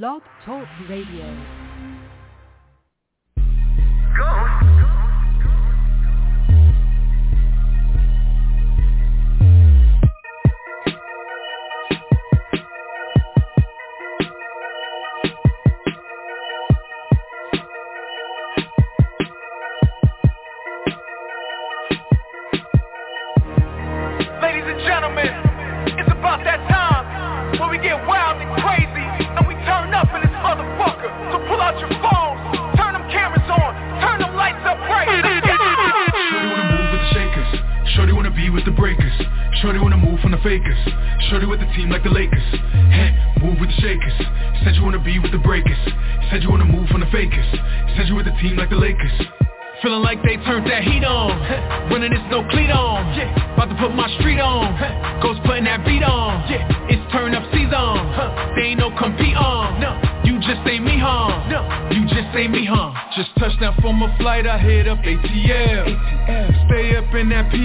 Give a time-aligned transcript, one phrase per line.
[0.00, 1.26] Blog Talk Radio.
[3.36, 4.71] Ladies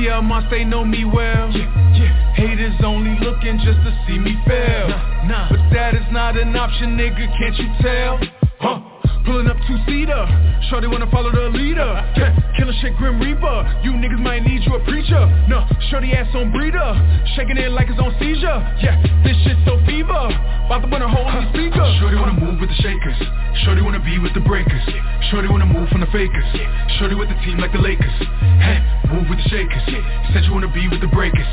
[0.07, 1.51] in must they know me well.
[2.35, 4.87] Haters only looking just to see me fail.
[5.27, 8.19] Nah But that is not an option, nigga, can't you tell?
[8.59, 8.79] Huh?
[9.25, 10.23] Pulling up two-seater.
[10.69, 11.91] Shorty wanna follow the leader.
[12.15, 12.31] Yeah.
[12.55, 13.57] Killing shit Grim Reaper.
[13.83, 15.19] You niggas might need you a preacher.
[15.51, 16.95] No, shorty ass on breeder.
[17.35, 18.57] Shaking it like it's on seizure.
[18.79, 18.95] Yeah,
[19.27, 20.31] this shit so fever.
[20.65, 21.83] About to win a whole new speaker.
[21.99, 23.19] Shorty wanna move with the shakers.
[23.67, 24.83] Shorty wanna be with the breakers.
[25.29, 26.47] Shorty wanna move from the fakers.
[26.95, 28.15] Shorty with the team like the Lakers.
[28.63, 29.83] Hey, move with the shakers.
[30.33, 31.47] Said you wanna be with the breakers.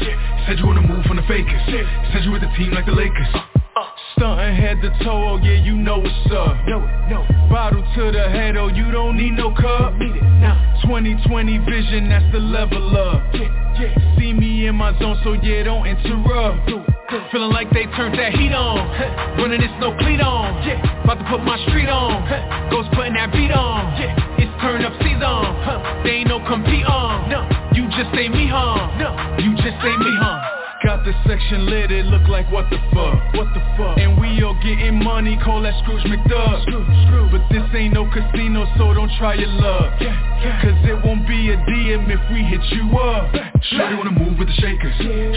[0.46, 1.60] Said you wanna move from the fakers.
[2.12, 3.28] Said you with the team like the Lakers.
[3.34, 3.40] Uh,
[3.76, 6.78] uh, stunting head to toe, oh yeah, you know what's up No,
[7.10, 7.26] no.
[7.50, 10.54] Bottle to the head, oh you don't need no cup Need it now.
[10.86, 13.34] 2020 vision, that's the level up
[14.16, 16.70] See me in my zone, so yeah, don't interrupt
[17.32, 18.78] Feeling like they turned that heat on
[19.38, 21.02] Running this no cleat on Yeah.
[21.02, 24.33] About to put my street on Ghost putting that beat on It's
[31.44, 35.02] section lit, it look like what the fuck What the fuck And we all getting
[35.02, 37.28] money, call that Scrooge McDuck Screw, screw.
[37.30, 41.56] But this ain't no casino, so don't try your luck Cause it won't be a
[41.56, 43.32] DM if we hit you up
[43.72, 44.92] Shorty wanna move with the shakers.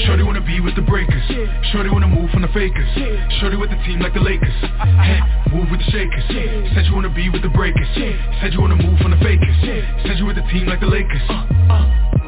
[0.05, 1.23] Shorty wanna be with the breakers.
[1.71, 2.89] Shorty wanna move from the fakers.
[3.39, 4.51] Shorty with the team like the Lakers.
[4.99, 6.23] Hey, move with the shakers.
[6.27, 7.87] Said you wanna be with the breakers.
[7.95, 9.55] Said you wanna move from the fakers.
[10.03, 11.23] Said you with the team like the Lakers.
[11.23, 12.26] Hey,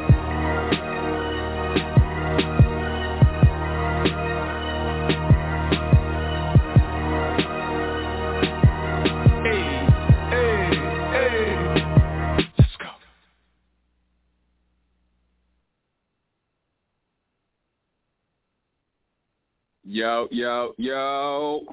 [19.92, 21.64] Yo, yo, yo.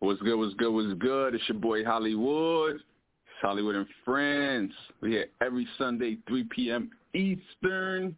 [0.00, 1.32] What's good, what's good, what's good?
[1.32, 2.74] It's your boy Holliewood.
[2.74, 2.82] It's
[3.40, 4.72] Holliewood and Friends.
[5.00, 6.90] We're here every Sunday, 3 p.m.
[7.14, 8.16] Eastern.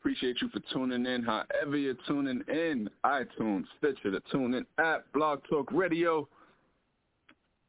[0.00, 2.90] Appreciate you for tuning in, however you're tuning in.
[3.06, 6.26] iTunes, Stitcher, the TuneIn app, Blog Talk Radio.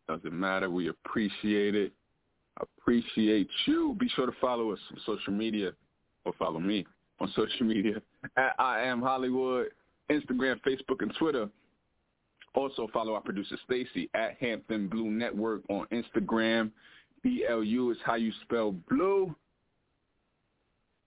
[0.08, 0.72] Doesn't matter.
[0.72, 1.94] We appreciate it.
[2.60, 3.96] Appreciate you.
[4.00, 5.74] Be sure to follow us on social media
[6.26, 6.88] or follow me
[7.20, 8.02] on social media
[8.38, 9.68] at I am Hollywood,
[10.12, 11.50] Instagram, Facebook, and Twitter.
[12.56, 16.72] Also follow our producer Stacy at Hampton Blue Network on Instagram.
[17.22, 19.36] B-L-U is how you spell blue.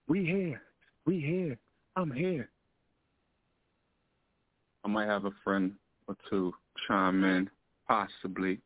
[0.09, 0.61] We here.
[1.05, 1.59] We here.
[1.97, 2.49] I'm here.
[4.85, 5.73] I might have a friend
[6.07, 6.53] or two
[6.87, 7.51] chime in,
[7.89, 8.61] possibly.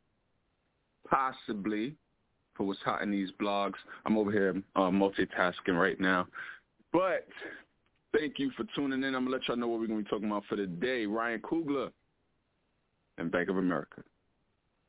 [1.08, 1.94] Possibly
[2.56, 3.74] for what's hot in these blogs.
[4.04, 6.26] I'm over here uh, multitasking right now.
[6.92, 7.26] But
[8.12, 9.14] thank you for tuning in.
[9.14, 10.66] I'm going to let y'all know what we're going to be talking about for the
[10.66, 11.06] day.
[11.06, 11.90] Ryan Coogler
[13.18, 14.02] and Bank of America.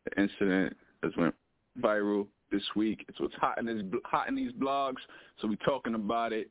[0.06, 1.36] The incident has went
[1.82, 3.06] viral this week.
[3.08, 4.98] It's what's hot in, this, hot in these blogs,
[5.42, 6.50] so we're talking about it.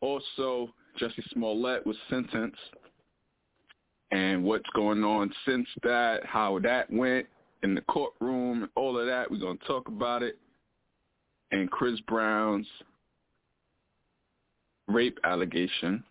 [0.00, 2.58] Also, Jussie Smollett was sentenced
[4.10, 7.26] and what's going on since that, how that went
[7.62, 9.30] in the courtroom, all of that.
[9.30, 10.38] We're going to talk about it.
[11.50, 12.66] And Chris Brown's
[14.88, 16.02] rape allegation,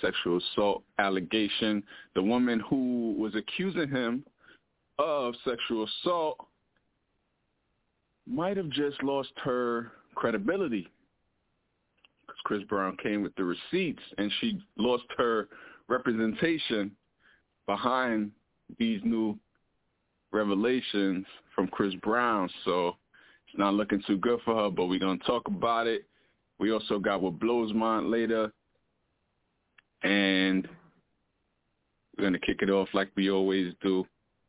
[0.00, 1.82] sexual assault allegation.
[2.14, 4.24] The woman who was accusing him
[4.98, 6.46] of sexual assault
[8.26, 10.88] might have just lost her credibility
[12.22, 15.48] because Chris Brown came with the receipts and she lost her
[15.88, 16.90] representation
[17.66, 18.30] behind
[18.78, 19.38] these new
[20.32, 22.48] revelations from Chris Brown.
[22.64, 22.96] So
[23.48, 26.06] it's not looking too good for her, but we're going to talk about it.
[26.58, 28.52] We also got what blows mind later.
[30.02, 30.68] And
[32.16, 34.06] We're going to kick it off like we always do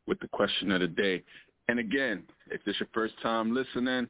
[0.08, 1.24] with the question of the day.
[1.68, 4.08] And again, if this is your first time listening,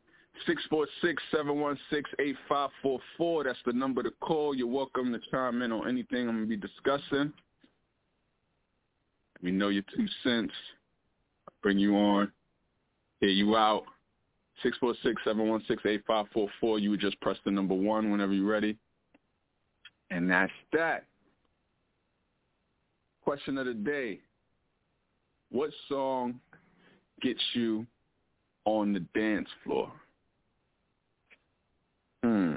[1.34, 3.44] 646-716-8544.
[3.46, 4.54] That's the number to call.
[4.54, 7.32] You're welcome to chime in on anything I'm going to be discussing.
[9.36, 10.54] Let me know your two cents.
[11.48, 12.30] I'll bring you on,
[13.22, 13.84] hear you out.
[14.64, 16.82] 646-716-8544.
[16.82, 18.78] You would just press the number one whenever you're ready.
[20.12, 21.06] And that's that.
[23.24, 24.20] Question of the day.
[25.52, 26.40] What song
[27.22, 27.86] gets you
[28.66, 29.92] on the dance floor?
[32.24, 32.56] Hmm.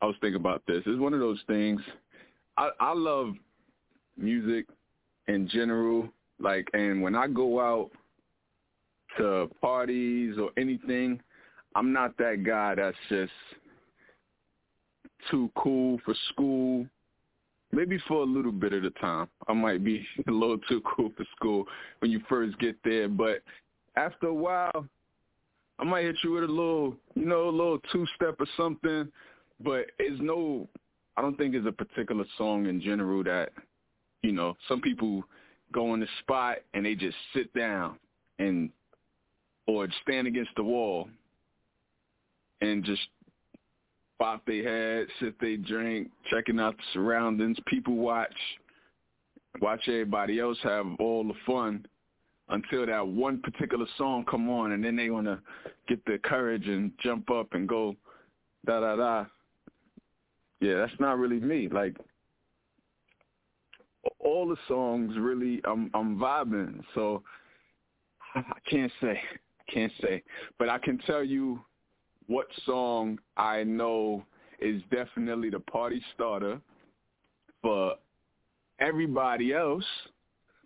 [0.00, 0.82] I was thinking about this.
[0.86, 1.80] It's one of those things.
[2.56, 3.34] I, I love
[4.16, 4.66] music
[5.28, 6.08] in general.
[6.38, 7.90] Like, and when I go out
[9.18, 11.20] to parties or anything,
[11.74, 13.32] I'm not that guy that's just
[15.30, 16.86] too cool for school.
[17.72, 19.28] Maybe for a little bit of the time.
[19.48, 21.64] I might be a little too cool for school
[21.98, 23.42] when you first get there, but
[23.96, 24.86] after a while,
[25.78, 29.10] I might hit you with a little, you know, a little two-step or something,
[29.60, 30.68] but it's no,
[31.16, 33.50] I don't think it's a particular song in general that,
[34.22, 35.24] you know, some people
[35.72, 37.98] go in the spot and they just sit down
[38.38, 38.70] and,
[39.66, 41.08] or stand against the wall
[42.60, 43.02] and just
[44.18, 47.58] bop they head, sip they drink, checking out the surroundings.
[47.66, 48.34] People watch,
[49.60, 51.86] watch everybody else have all the fun
[52.48, 55.40] until that one particular song come on, and then they want to
[55.88, 57.96] get the courage and jump up and go
[58.66, 59.24] da da da.
[60.60, 61.68] Yeah, that's not really me.
[61.68, 61.96] Like
[64.18, 66.82] all the songs, really, I'm I'm vibing.
[66.94, 67.22] So
[68.34, 69.20] I can't say,
[69.72, 70.22] can't say,
[70.58, 71.60] but I can tell you
[72.26, 74.24] what song I know
[74.60, 76.60] is definitely the party starter
[77.62, 77.94] for
[78.78, 79.84] everybody else.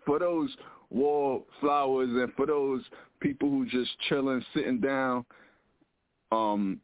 [0.06, 0.54] For those
[0.90, 2.82] wallflowers and for those
[3.20, 5.24] people who just chilling, sitting down,
[6.32, 6.80] um,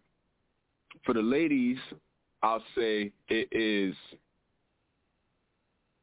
[1.04, 1.78] for the ladies,
[2.42, 3.94] I'll say it is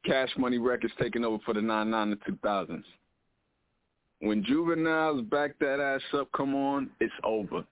[0.05, 2.83] Cash Money Records taking over for the 99 to 2000s.
[4.19, 7.63] When Juvenile's back that ass up, come on, it's over.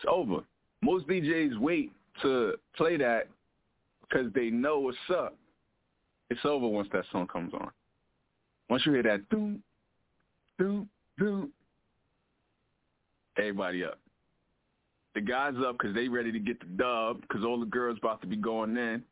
[0.00, 0.40] It's over.
[0.82, 1.92] Most DJs wait
[2.22, 3.28] to play that
[4.00, 5.36] because they know what's up.
[6.30, 7.70] It's over once that song comes on.
[8.70, 9.62] Once you hear that doom,
[10.58, 10.88] doom,
[11.18, 11.52] doom,
[13.36, 13.98] everybody up.
[15.14, 18.22] The guys up because they ready to get the dub because all the girls about
[18.22, 19.02] to be going in.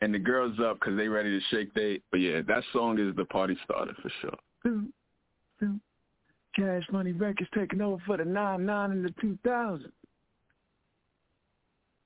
[0.00, 2.00] And the girls up because they ready to shake they.
[2.10, 4.38] But yeah, that song is the party starter for sure.
[4.64, 4.92] Doom,
[5.58, 5.80] doom.
[6.56, 9.92] Cash Money Records taking over for the 9-9 and the 2000.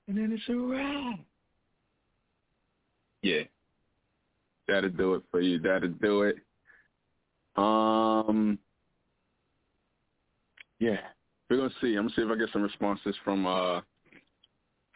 [0.06, 1.20] And then it's a wrap.
[3.22, 3.42] Yeah.
[4.68, 5.58] That'll do it for you.
[5.58, 6.36] That'll do it.
[7.56, 8.58] Um,
[10.80, 10.96] yeah,
[11.48, 11.94] we're gonna see.
[11.94, 13.80] I'm gonna see if I get some responses from uh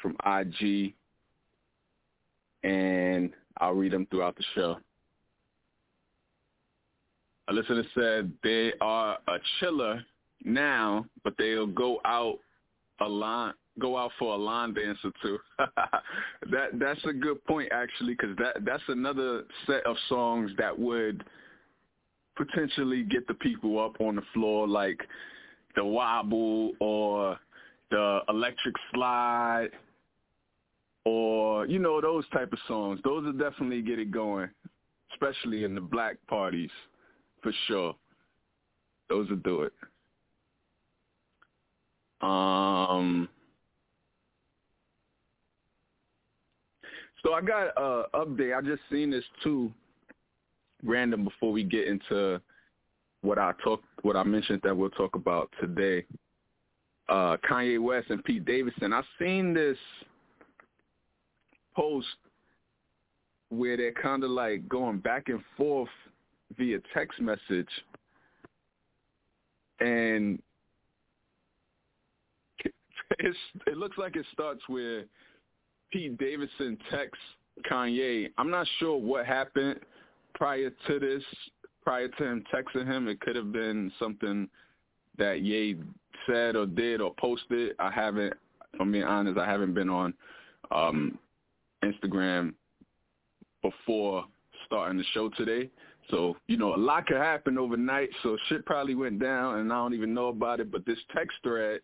[0.02, 0.94] from IG,
[2.64, 4.78] and I'll read them throughout the show.
[7.48, 10.04] A listener said they are a chiller
[10.44, 12.38] now, but they'll go out
[13.00, 15.38] a line, go out for a line dancer too.
[16.50, 21.24] that that's a good point actually, because that that's another set of songs that would
[22.38, 25.00] potentially get the people up on the floor like
[25.74, 27.38] the wobble or
[27.90, 29.70] the electric slide
[31.04, 34.48] or you know those type of songs those will definitely get it going
[35.12, 36.70] especially in the black parties
[37.42, 37.94] for sure
[39.08, 39.72] those will do it
[42.20, 43.28] um
[47.22, 49.72] so i got a update i just seen this too
[50.84, 52.40] random before we get into
[53.22, 56.04] what I talk, what I mentioned that we'll talk about today.
[57.08, 58.92] Uh, Kanye West and Pete Davidson.
[58.92, 59.78] I've seen this
[61.74, 62.06] post
[63.48, 65.88] where they're kind of like going back and forth
[66.56, 67.68] via text message,
[69.80, 70.40] and
[73.18, 75.04] it looks like it starts where
[75.92, 77.24] Pete Davidson texts
[77.70, 78.30] Kanye.
[78.38, 79.80] I'm not sure what happened
[80.34, 81.22] prior to this,
[81.82, 84.48] prior to him texting him, it could have been something
[85.18, 85.76] that Ye
[86.26, 87.74] said or did or posted.
[87.78, 88.34] I haven't,
[88.80, 90.14] I'm being honest, I haven't been on
[90.70, 91.18] um,
[91.82, 92.54] Instagram
[93.62, 94.24] before
[94.66, 95.70] starting the show today.
[96.10, 98.08] So, you know, a lot could happen overnight.
[98.22, 100.72] So shit probably went down and I don't even know about it.
[100.72, 101.80] But this text thread,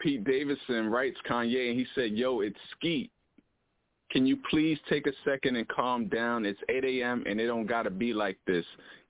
[0.00, 3.10] Pete Davidson writes Kanye and he said, yo, it's Skeet.
[4.10, 6.46] Can you please take a second and calm down?
[6.46, 7.24] It's 8 a.m.
[7.26, 8.64] and it don't gotta be like this.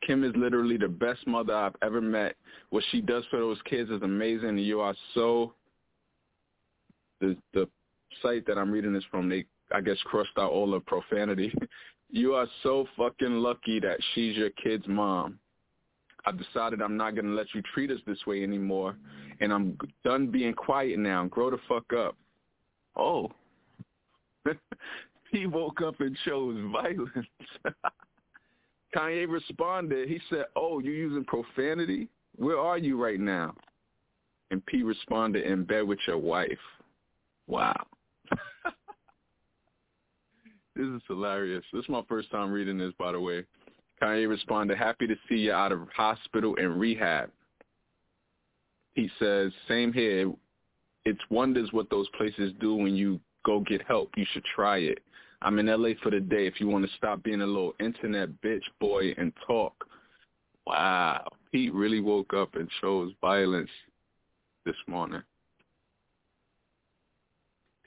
[0.04, 2.35] Kim is literally the best mother I've ever met.
[2.71, 4.59] What she does for those kids is amazing.
[4.59, 5.52] You are so.
[7.21, 7.68] The the
[8.23, 11.52] site that I'm reading this from, they I guess crossed out all the profanity.
[12.11, 15.38] you are so fucking lucky that she's your kid's mom.
[16.27, 18.97] I've decided I'm not gonna let you treat us this way anymore,
[19.41, 21.25] and I'm done being quiet now.
[21.27, 22.17] Grow the fuck up.
[22.97, 23.31] Oh.
[25.33, 27.27] he woke up and chose violence.
[28.95, 30.09] Kanye responded.
[30.09, 32.09] He said, "Oh, you using profanity?
[32.37, 33.55] Where are you right now?"
[34.50, 36.59] And P responded, "In bed with your wife."
[37.47, 37.87] Wow.
[40.78, 41.64] This is hilarious.
[41.73, 43.44] This is my first time reading this, by the way.
[44.00, 47.30] Kanye responded, "Happy to see you out of hospital and rehab."
[48.94, 50.32] He says, "Same here.
[51.04, 54.16] It's wonders what those places do when you go get help.
[54.16, 55.02] You should try it.
[55.42, 58.30] I'm in LA for the day if you want to stop being a little internet
[58.40, 59.88] bitch boy and talk.
[60.66, 61.28] Wow.
[61.50, 63.70] Pete really woke up and chose violence
[64.64, 65.23] this morning.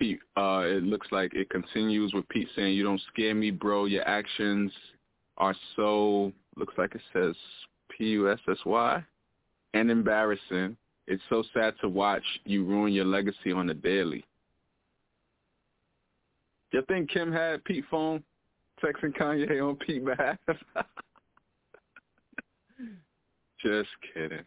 [0.02, 3.86] Pete, uh, it looks like it continues with Pete saying, you don't scare me, bro.
[3.86, 4.72] Your actions
[5.38, 7.36] are so, looks like it says
[7.96, 9.06] P-U-S-S-Y,
[9.76, 10.76] and embarrassing.
[11.06, 14.26] It's so sad to watch you ruin your legacy on the daily.
[16.72, 18.24] You think Kim had Pete phone
[18.84, 20.38] texting Kanye on Pete behalf?
[23.64, 24.46] Just kidding.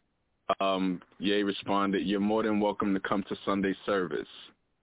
[0.59, 4.27] Um, Ye responded, "You're more than welcome to come to Sunday service."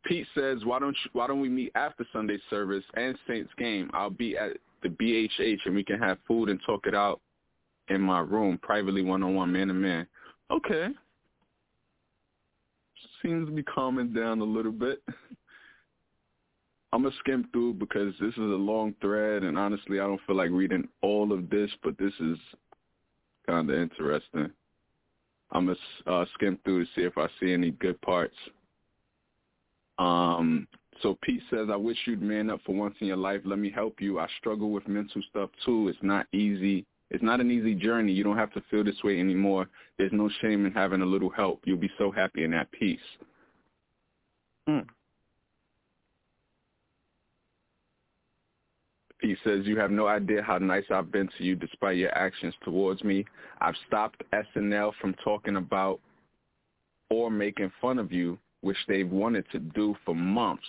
[0.03, 3.89] Pete says, "Why don't you, why don't we meet after Sunday service and Saints game?
[3.93, 7.21] I'll be at the BHH and we can have food and talk it out
[7.89, 10.07] in my room, privately, one on one, man to man."
[10.49, 10.89] Okay.
[13.21, 15.01] Seems to be calming down a little bit.
[16.93, 20.35] I'm gonna skim through because this is a long thread, and honestly, I don't feel
[20.35, 22.37] like reading all of this, but this is
[23.47, 24.51] kind of interesting.
[25.51, 25.77] I'm gonna
[26.07, 28.35] uh, skim through to see if I see any good parts.
[30.01, 30.67] Um,
[31.01, 33.41] so Pete says, "I wish you'd man up for once in your life.
[33.45, 34.19] Let me help you.
[34.19, 35.89] I struggle with mental stuff too.
[35.89, 36.85] It's not easy.
[37.11, 38.11] It's not an easy journey.
[38.11, 39.67] You don't have to feel this way anymore.
[39.97, 41.61] There's no shame in having a little help.
[41.65, 42.99] You'll be so happy in that peace."
[44.67, 44.79] Hmm.
[49.21, 52.55] He says, you have no idea how nice I've been to you despite your actions
[52.63, 53.23] towards me.
[53.59, 55.99] I've stopped SNL from talking about
[57.11, 60.63] or making fun of you, which they've wanted to do for months.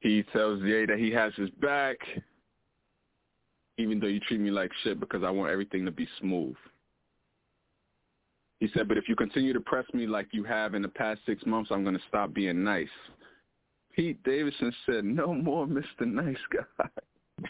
[0.00, 1.96] He tells Ye that he has his back,
[3.78, 6.56] even though you treat me like shit because I want everything to be smooth.
[8.60, 11.20] He said, but if you continue to press me like you have in the past
[11.26, 12.88] six months, I'm going to stop being nice.
[13.94, 16.06] Pete Davidson said, no more Mr.
[16.06, 16.88] Nice Guy.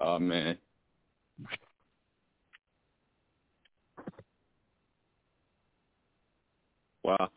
[0.00, 0.56] oh, man.
[7.04, 7.30] Wow.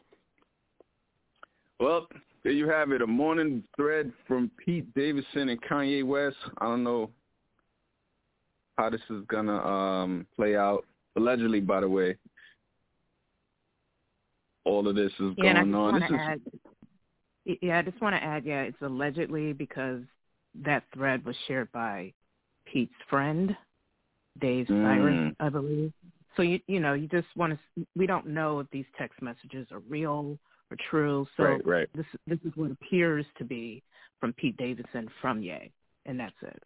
[1.79, 2.07] Well,
[2.43, 6.37] there you have it, a morning thread from Pete Davidson and Kanye West.
[6.59, 7.09] I don't know
[8.77, 10.85] how this is going to um, play out.
[11.15, 12.17] Allegedly, by the way,
[14.65, 15.99] all of this is yeah, going on.
[15.99, 16.41] This add,
[17.61, 20.01] yeah, I just want to add, yeah, it's allegedly because
[20.63, 22.13] that thread was shared by
[22.65, 23.55] Pete's friend,
[24.39, 24.71] Dave mm.
[24.71, 25.93] Sirus, I believe.
[26.35, 29.67] So you you know you just want to we don't know if these text messages
[29.71, 30.37] are real
[30.71, 31.27] or true.
[31.37, 31.89] So right, right.
[31.95, 33.83] this this is what appears to be
[34.19, 35.71] from Pete Davidson from Ye,
[36.05, 36.63] and that's it.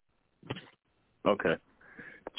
[1.26, 1.54] Okay,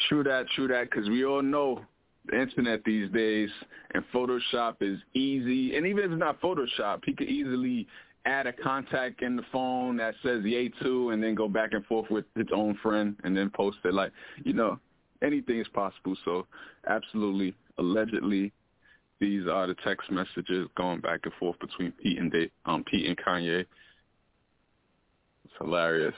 [0.07, 1.81] true that, true that, because we all know
[2.25, 3.49] the internet these days,
[3.93, 5.75] and Photoshop is easy.
[5.75, 7.87] And even if it's not Photoshop, he could easily
[8.25, 11.85] add a contact in the phone that says yay two and then go back and
[11.85, 13.93] forth with his own friend and then post it.
[13.93, 14.11] Like,
[14.43, 14.79] you know,
[15.23, 16.15] anything is possible.
[16.25, 16.47] So
[16.87, 18.51] absolutely, allegedly,
[19.19, 22.33] these are the text messages going back and forth between Pete and
[22.65, 23.65] um, Pete and Kanye.
[25.45, 26.15] It's hilarious.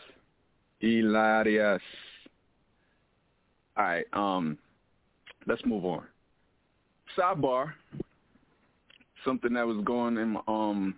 [0.79, 1.81] Hilarious.
[3.77, 4.05] All right.
[4.13, 4.57] Um,
[5.47, 6.03] let's move on.
[7.17, 7.71] Sidebar.
[9.25, 10.37] Something that was going in.
[10.47, 10.95] Um,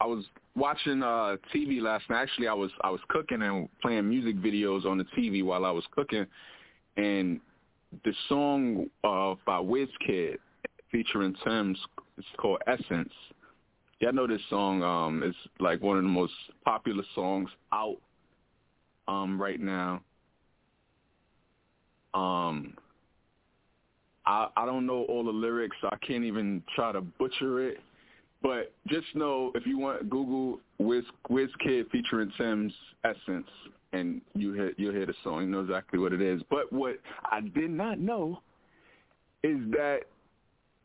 [0.00, 0.24] I was
[0.56, 2.22] watching uh TV last night.
[2.22, 5.70] Actually, I was I was cooking and playing music videos on the TV while I
[5.70, 6.26] was cooking,
[6.96, 7.40] and
[8.04, 10.38] the song uh, by Wizkid
[10.90, 11.78] featuring Tems
[12.18, 13.12] is called Essence.
[14.06, 16.32] I know this song um is like one of the most
[16.64, 17.96] popular songs out
[19.08, 20.00] um right now.
[22.14, 22.74] Um
[24.24, 25.76] I I don't know all the lyrics.
[25.82, 27.78] I can't even try to butcher it.
[28.42, 31.50] But just know if you want Google Wiz Wiz
[31.92, 32.72] featuring Tems
[33.04, 33.48] Essence
[33.92, 35.42] and you hear you'll hear the song.
[35.42, 36.42] You know exactly what it is.
[36.50, 38.40] But what I did not know
[39.42, 40.00] is that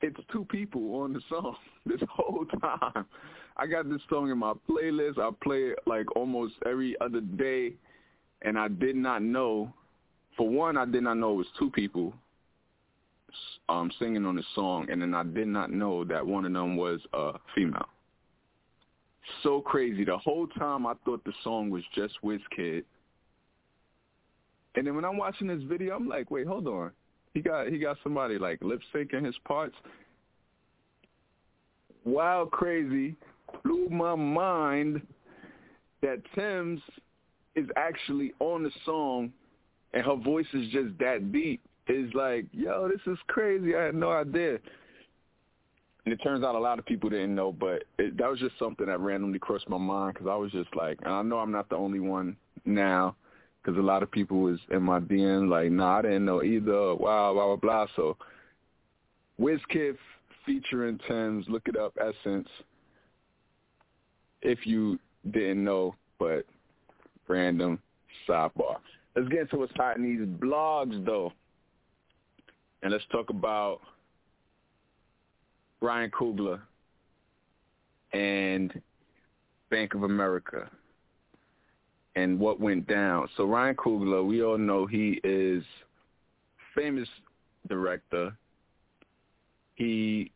[0.01, 3.05] it's two people on the song this whole time.
[3.57, 5.17] I got this song in my playlist.
[5.17, 7.74] I play it like almost every other day,
[8.41, 9.74] and I did not know.
[10.35, 12.13] For one, I did not know it was two people
[13.69, 16.75] um, singing on the song, and then I did not know that one of them
[16.75, 17.88] was a female.
[19.43, 20.03] So crazy.
[20.03, 22.83] The whole time I thought the song was just Wizkid.
[24.75, 26.91] And then when I'm watching this video, I'm like, wait, hold on.
[27.34, 29.75] He got he got somebody like lip syncing his parts.
[32.05, 33.15] Wild crazy.
[33.63, 35.01] Blew my mind
[36.01, 36.82] that Tems
[37.55, 39.32] is actually on the song
[39.94, 43.75] and her voice is just that deep is like, yo, this is crazy.
[43.75, 44.58] I had no idea.
[46.05, 48.58] And it turns out a lot of people didn't know, but it, that was just
[48.60, 51.51] something that randomly crossed my mind because I was just like, and I know I'm
[51.51, 53.15] not the only one now
[53.65, 56.95] because a lot of people was in my DM like, nah, I didn't know either.
[56.95, 57.88] Wow, blah blah blah.
[57.95, 58.17] So,
[59.39, 59.98] Wizkid
[60.45, 62.48] featuring Tems, look it up, Essence.
[64.41, 65.00] If you
[65.31, 66.45] didn't know, but
[67.27, 67.79] random
[68.29, 68.77] sidebar.
[69.15, 71.34] Let's get into what's hot in these blogs, though.
[72.84, 73.79] And let's talk about
[75.81, 76.60] Ryan Coogler
[78.13, 78.79] and
[79.72, 80.69] Bank of America
[82.15, 83.27] and what went down.
[83.36, 85.63] So Ryan Coogler, we all know he is
[86.74, 87.07] famous
[87.67, 88.36] director.
[89.75, 90.31] He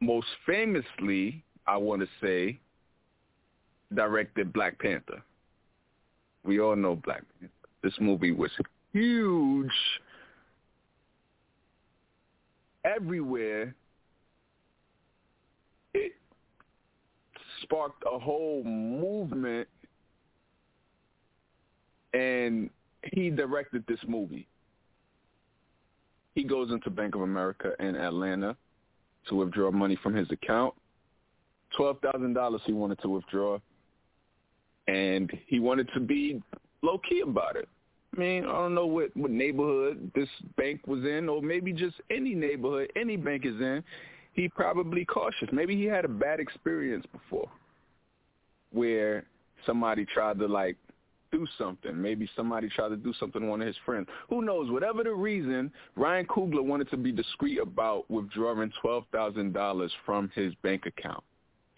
[0.00, 2.58] most famously, I want to say,
[3.94, 5.22] directed Black Panther.
[6.44, 7.52] We all know Black Panther.
[7.82, 8.50] This movie was
[8.92, 9.70] huge
[12.84, 13.74] everywhere,
[15.94, 16.12] it
[17.62, 19.68] sparked a whole movement,
[22.14, 22.70] and
[23.12, 24.46] he directed this movie.
[26.34, 28.56] He goes into Bank of America in Atlanta
[29.28, 30.74] to withdraw money from his account.
[31.76, 33.58] Twelve thousand dollars he wanted to withdraw,
[34.88, 36.42] and he wanted to be
[36.82, 37.68] low key about it.
[38.16, 41.96] I mean, I don't know what, what neighborhood this bank was in, or maybe just
[42.10, 43.82] any neighborhood any bank is in.
[44.34, 45.48] He probably cautious.
[45.52, 47.48] Maybe he had a bad experience before,
[48.70, 49.24] where
[49.66, 50.76] somebody tried to like
[51.34, 52.00] do something.
[52.00, 54.06] Maybe somebody tried to do something to one of his friends.
[54.28, 54.70] Who knows?
[54.70, 60.30] Whatever the reason, Ryan Coogler wanted to be discreet about withdrawing twelve thousand dollars from
[60.34, 61.24] his bank account.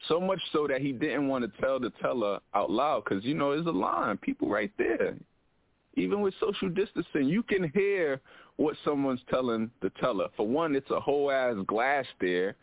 [0.09, 3.35] So much so that he didn't want to tell the teller out loud because you
[3.35, 5.17] know there's a line, people right there
[5.97, 8.21] even with social distancing, you can hear
[8.57, 10.29] what someone's telling the teller.
[10.37, 12.55] For one, it's a whole ass glass there.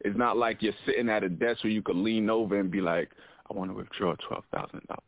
[0.00, 2.80] It's not like you're sitting at a desk where you could lean over and be
[2.80, 3.10] like,
[3.50, 5.02] I want to withdraw twelve thousand dollars.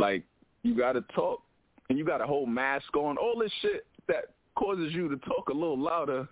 [0.00, 0.24] Like
[0.62, 1.42] you got to talk,
[1.90, 3.18] and you got a whole mask on.
[3.18, 6.26] All this shit that causes you to talk a little louder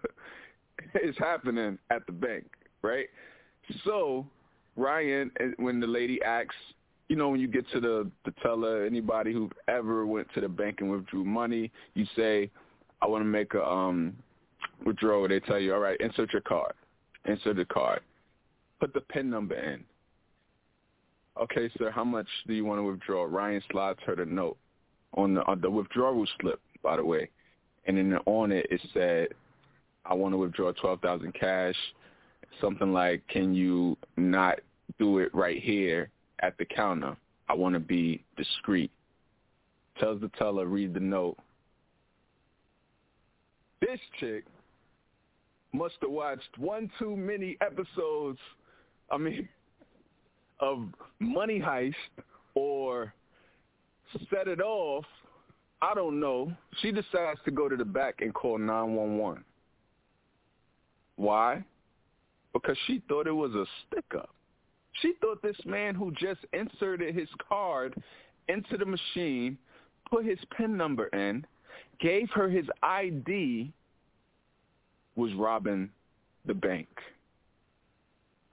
[1.02, 2.46] is happening at the bank,
[2.82, 3.06] right?
[3.84, 4.26] So
[4.76, 6.56] Ryan, when the lady asks
[7.08, 10.48] you know, when you get to the the teller, anybody who ever went to the
[10.48, 12.50] bank and withdrew money, you say,
[13.02, 14.14] I want to make a um
[14.84, 15.28] withdrawal.
[15.28, 16.72] They tell you, all right, insert your card.
[17.26, 18.00] Insert the card.
[18.80, 19.84] Put the PIN number in.
[21.40, 23.24] Okay, sir, how much do you want to withdraw?
[23.24, 24.56] Ryan slides her the note
[25.14, 27.30] on the on the withdrawal slip, by the way,
[27.86, 29.28] and then on it it said,
[30.04, 31.76] I want to withdraw twelve thousand cash.
[32.60, 34.58] Something like, can you not
[34.98, 36.10] do it right here?
[36.40, 37.16] at the counter.
[37.48, 38.90] I want to be discreet.
[39.98, 41.36] Tells the teller, read the note.
[43.80, 44.44] This chick
[45.72, 48.38] must have watched one too many episodes,
[49.10, 49.48] I mean,
[50.60, 50.88] of
[51.20, 51.94] Money Heist
[52.54, 53.12] or
[54.30, 55.04] Set It Off.
[55.80, 56.52] I don't know.
[56.80, 59.44] She decides to go to the back and call 911.
[61.16, 61.64] Why?
[62.52, 64.30] Because she thought it was a stick-up.
[65.00, 67.94] She thought this man who just inserted his card
[68.48, 69.58] into the machine,
[70.10, 71.46] put his PIN number in,
[72.00, 73.70] gave her his ID,
[75.14, 75.90] was robbing
[76.46, 76.88] the bank.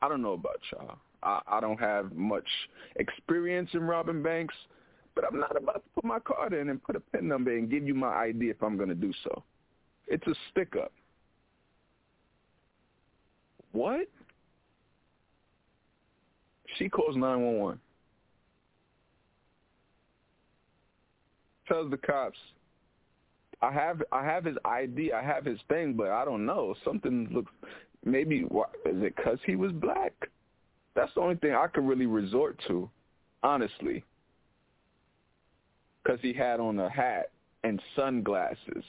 [0.01, 0.97] I don't know about y'all.
[1.25, 2.47] I, I don't have much
[2.97, 4.53] experience in robbing banks,
[5.15, 7.69] but I'm not about to put my card in and put a PIN number and
[7.69, 9.43] give you my ID if I'm going to do so.
[10.07, 10.91] It's a stick-up.
[13.71, 14.07] What?
[16.77, 17.79] She calls 911.
[21.67, 22.37] Tells the cops,
[23.61, 26.75] I have I have his ID, I have his thing, but I don't know.
[26.85, 27.51] Something looks
[28.03, 28.45] maybe is
[28.85, 30.13] it because he was black?
[30.95, 32.89] That's the only thing I could really resort to,
[33.43, 34.03] honestly.
[36.03, 37.31] Because he had on a hat
[37.63, 38.83] and sunglasses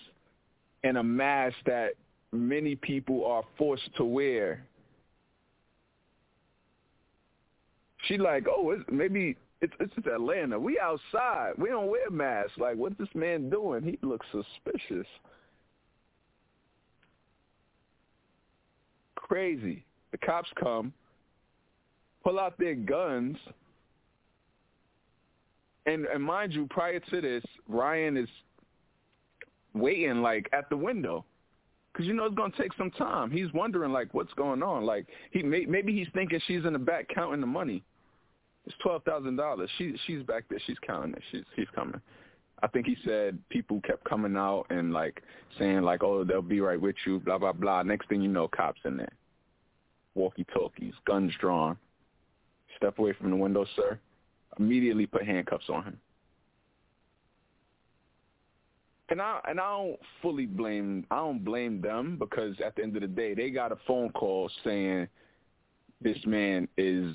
[0.84, 1.94] and a mask that
[2.32, 4.64] many people are forced to wear.
[8.04, 10.58] She like, oh, it's, maybe it's it's just Atlanta.
[10.58, 11.52] We outside.
[11.58, 12.52] We don't wear masks.
[12.58, 13.82] Like, what's this man doing?
[13.82, 15.06] He looks suspicious.
[19.16, 19.84] Crazy.
[20.12, 20.92] The cops come,
[22.26, 23.36] pull out their guns,
[25.86, 28.28] and and mind you, prior to this, Ryan is
[29.74, 31.24] waiting like at the window
[31.92, 33.30] because you know it's going to take some time.
[33.30, 34.84] He's wondering like what's going on.
[34.84, 37.84] Like he may, maybe he's thinking she's in the back counting the money.
[38.66, 39.70] It's twelve thousand dollars.
[39.78, 40.58] She she's back there.
[40.66, 41.22] She's counting it.
[41.30, 42.00] She's she's coming.
[42.60, 45.22] I think he said people kept coming out and like
[45.60, 47.84] saying like, oh, they'll be right with you, blah blah blah.
[47.84, 49.12] Next thing you know, cops in there,
[50.16, 51.76] walkie talkies, guns drawn.
[52.76, 53.98] Step away from the window, sir.
[54.58, 56.00] Immediately put handcuffs on him.
[59.08, 62.96] And I and I don't fully blame I don't blame them because at the end
[62.96, 65.06] of the day they got a phone call saying
[66.00, 67.14] this man is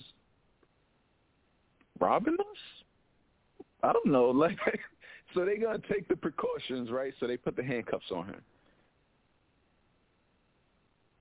[1.99, 3.65] robbing us?
[3.83, 4.31] I don't know.
[4.31, 4.79] Like,
[5.33, 7.13] so they gonna take the precautions, right?
[7.19, 8.41] So they put the handcuffs on him.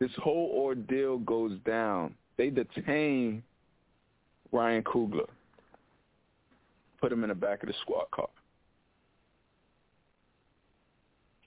[0.00, 2.14] This whole ordeal goes down.
[2.36, 3.42] They detain
[4.52, 5.28] Ryan Coogler,
[7.00, 8.28] put him in the back of the squad car.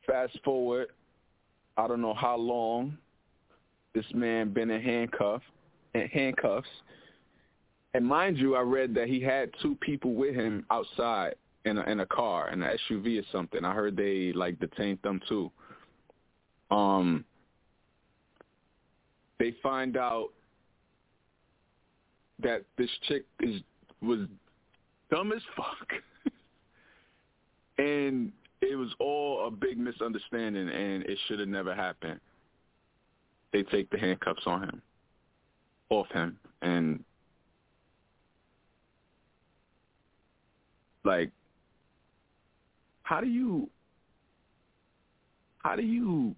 [0.08, 0.88] Fast forward,
[1.78, 2.98] I don't know how long
[3.94, 5.42] this man been in handcuff,
[5.94, 6.68] in handcuffs
[7.94, 11.36] and mind you, I read that he had two people with him outside
[11.66, 13.63] in a, in a car, in an SUV or something.
[13.63, 15.52] I heard they like detained them too.
[16.72, 17.24] Um,
[19.39, 20.30] they find out
[22.43, 23.62] that this chick is
[24.01, 24.27] was
[25.10, 25.93] dumb as fuck,
[27.77, 32.19] and it was all a big misunderstanding, and it should have never happened.
[33.51, 34.82] They take the handcuffs on him,
[35.89, 37.03] off him, and
[41.03, 41.32] like
[43.03, 43.69] how do you
[45.60, 46.36] how do you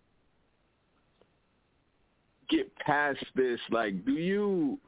[2.50, 4.80] get past this like do you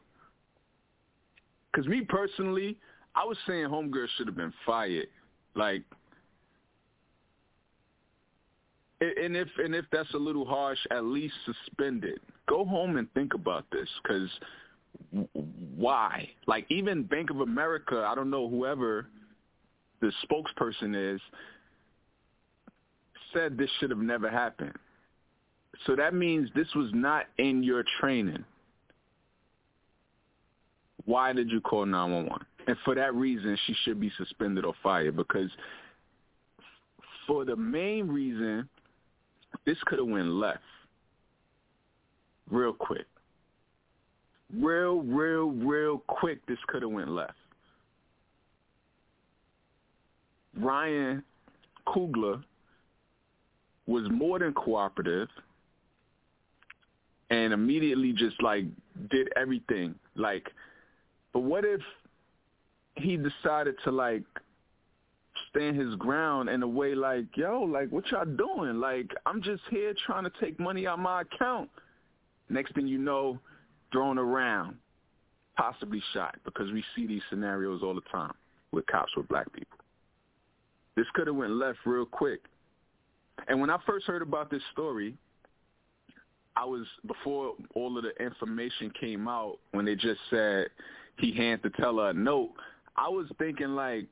[1.78, 2.76] because me personally
[3.16, 5.08] i was saying homegirl should have been fired
[5.56, 5.84] like
[9.00, 13.34] and if and if that's a little harsh at least suspended go home and think
[13.36, 14.30] about this because
[15.76, 19.08] why like even bank of america i don't know whoever
[20.02, 21.22] the spokesperson is
[23.34, 24.74] said this should have never happened.
[25.86, 28.44] So that means this was not in your training.
[31.08, 32.46] Why did you call 911?
[32.67, 35.50] And for that reason, she should be suspended or fired because
[37.26, 38.67] for the main reason,
[39.65, 40.60] this could have went left
[42.52, 43.06] real quick.
[44.54, 47.34] Real, real, real quick, this could have went left.
[50.60, 51.24] Ryan
[51.88, 52.43] Coogler
[53.86, 55.30] was more than cooperative
[57.30, 58.65] and immediately just like
[59.10, 59.96] did everything.
[60.15, 60.50] Like,
[61.38, 61.82] but what if
[62.95, 64.23] he decided to like
[65.52, 68.80] stand his ground in a way like, yo, like what y'all doing?
[68.80, 71.69] Like, I'm just here trying to take money out my account.
[72.50, 73.38] Next thing you know,
[73.91, 74.78] thrown around,
[75.56, 78.34] possibly shot because we see these scenarios all the time
[78.71, 79.78] with cops with black people.
[80.95, 82.39] This could have went left real quick.
[83.47, 85.13] And when I first heard about this story,
[86.58, 90.67] I was before all of the information came out when they just said
[91.20, 92.52] he had to tell her a note.
[92.96, 94.06] I was thinking like,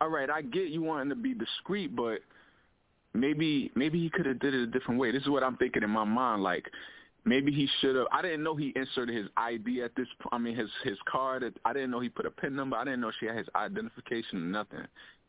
[0.00, 2.18] all right, I get you wanting to be discreet, but
[3.14, 5.12] maybe maybe he could have did it a different way.
[5.12, 6.42] This is what I'm thinking in my mind.
[6.42, 6.66] Like
[7.24, 8.06] maybe he should have.
[8.10, 10.08] I didn't know he inserted his ID at this.
[10.32, 11.44] I mean his his card.
[11.64, 12.76] I didn't know he put a pin number.
[12.76, 14.86] I didn't know she had his identification or nothing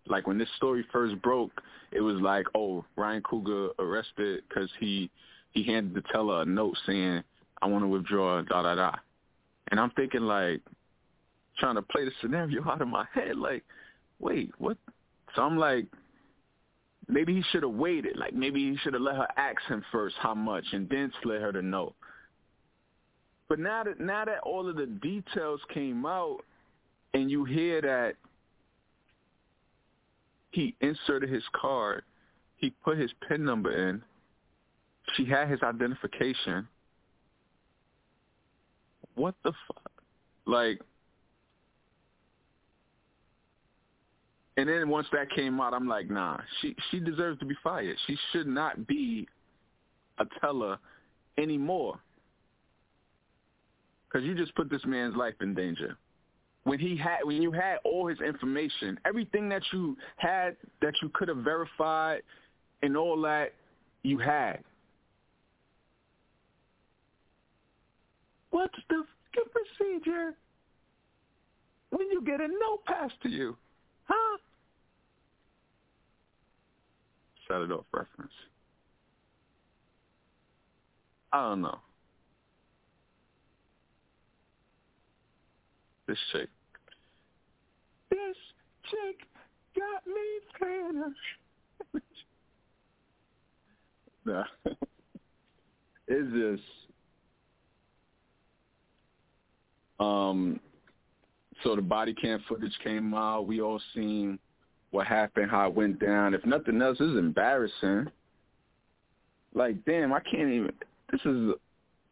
[0.08, 1.52] like when this story first broke,
[1.92, 5.10] it was like, oh, Ryan Coogler arrested because he
[5.52, 7.24] he handed the teller a note saying,
[7.62, 8.92] I want to withdraw, da da da.
[9.72, 10.62] And I'm thinking like,
[11.58, 13.64] trying to play the scenario out of my head, like,
[14.20, 14.78] wait, what?
[15.36, 15.86] So I'm like,
[17.08, 18.18] maybe he should have waited.
[18.18, 21.42] Like maybe he should have let her ask him first how much and then slid
[21.42, 21.96] her the note.
[23.48, 26.40] But now that now that all of the details came out
[27.14, 28.14] and you hear that
[30.52, 32.04] he inserted his card.
[32.58, 34.04] He put his PIN number in.
[35.16, 36.68] She had his identification.
[39.16, 39.92] what the fuck?
[40.46, 40.80] Like,
[44.58, 47.98] and then once that came out, I'm like, nah, she she deserves to be fired.
[48.08, 49.28] She should not be
[50.18, 50.78] a teller
[51.38, 52.00] anymore.
[54.08, 55.98] Because you just put this man's life in danger.
[56.64, 61.10] When he had, when you had all his information, everything that you had that you
[61.14, 62.22] could have verified,
[62.82, 63.54] and all that
[64.04, 64.64] you had.
[68.52, 69.04] What's the
[69.52, 70.34] procedure
[71.92, 73.56] when you get a no pass to you?
[74.06, 74.38] Huh?
[77.48, 78.34] Set It Off reference.
[81.32, 81.80] I don't know.
[86.08, 86.50] This chick.
[88.10, 88.36] This
[88.90, 89.28] chick
[89.76, 91.38] got me finished.
[94.26, 94.44] nah.
[96.08, 96.64] it's just
[100.00, 100.60] um
[101.64, 103.48] so the body cam footage came out.
[103.48, 104.40] We all seen
[104.92, 106.34] what happened, how it went down.
[106.34, 108.08] If nothing else, this is embarrassing.
[109.54, 110.72] Like, damn, I can't even.
[111.12, 111.52] This is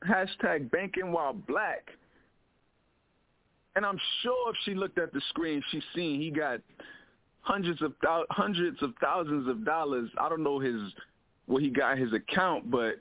[0.07, 1.87] hashtag banking while black.
[3.75, 6.59] And I'm sure if she looked at the screen, she's seen he got
[7.41, 7.93] hundreds of
[8.31, 10.09] hundreds of thousands of dollars.
[10.19, 10.81] I don't know his
[11.45, 12.95] what he got his account, but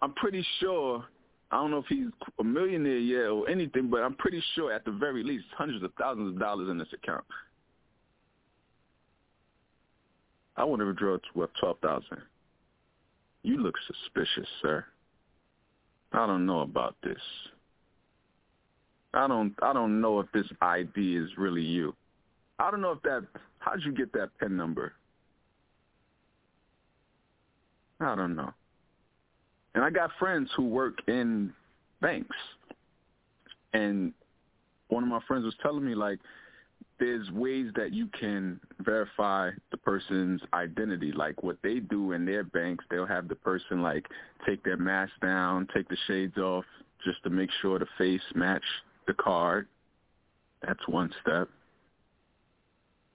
[0.00, 1.04] I'm pretty sure.
[1.50, 2.06] I don't know if he's
[2.38, 5.92] a millionaire yet or anything, but I'm pretty sure at the very least hundreds of
[5.98, 7.24] thousands of dollars in this account.
[10.56, 12.18] I want to withdraw twelve thousand.
[13.42, 14.84] You look suspicious, sir.
[16.12, 17.20] I don't know about this.
[19.14, 21.94] I don't I don't know if this ID is really you.
[22.58, 23.26] I don't know if that
[23.58, 24.92] how'd you get that PIN number?
[28.00, 28.52] I don't know.
[29.74, 31.52] And I got friends who work in
[32.00, 32.36] banks.
[33.72, 34.12] And
[34.88, 36.18] one of my friends was telling me like
[36.98, 41.12] there's ways that you can verify the person's identity.
[41.12, 44.06] Like what they do in their banks, they'll have the person like
[44.46, 46.64] take their mask down, take the shades off
[47.04, 48.64] just to make sure the face match
[49.06, 49.66] the card.
[50.66, 51.48] That's one step.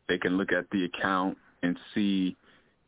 [0.08, 2.36] They can look at the account and see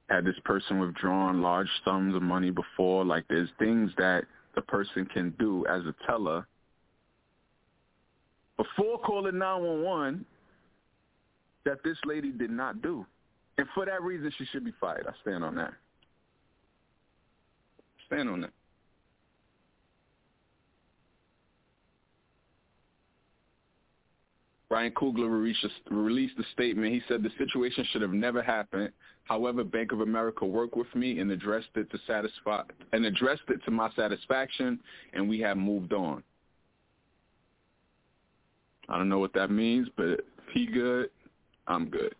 [0.10, 3.04] had this person withdrawn large sums of money before.
[3.04, 4.24] Like there's things that
[4.56, 6.48] the person can do as a teller
[8.56, 10.26] before calling 911
[11.66, 13.06] that this lady did not do.
[13.58, 15.06] And for that reason, she should be fired.
[15.08, 15.74] I stand on that.
[18.08, 18.52] Stand on that.
[24.70, 25.30] Ryan Coogler
[25.90, 26.94] released a statement.
[26.94, 28.92] He said the situation should have never happened.
[29.24, 33.64] However, Bank of America worked with me and addressed it to satisfy and addressed it
[33.64, 34.80] to my satisfaction,
[35.14, 36.22] and we have moved on.
[38.90, 40.20] I don't know what that means, but if
[40.54, 41.10] he good,
[41.68, 42.16] I'm good.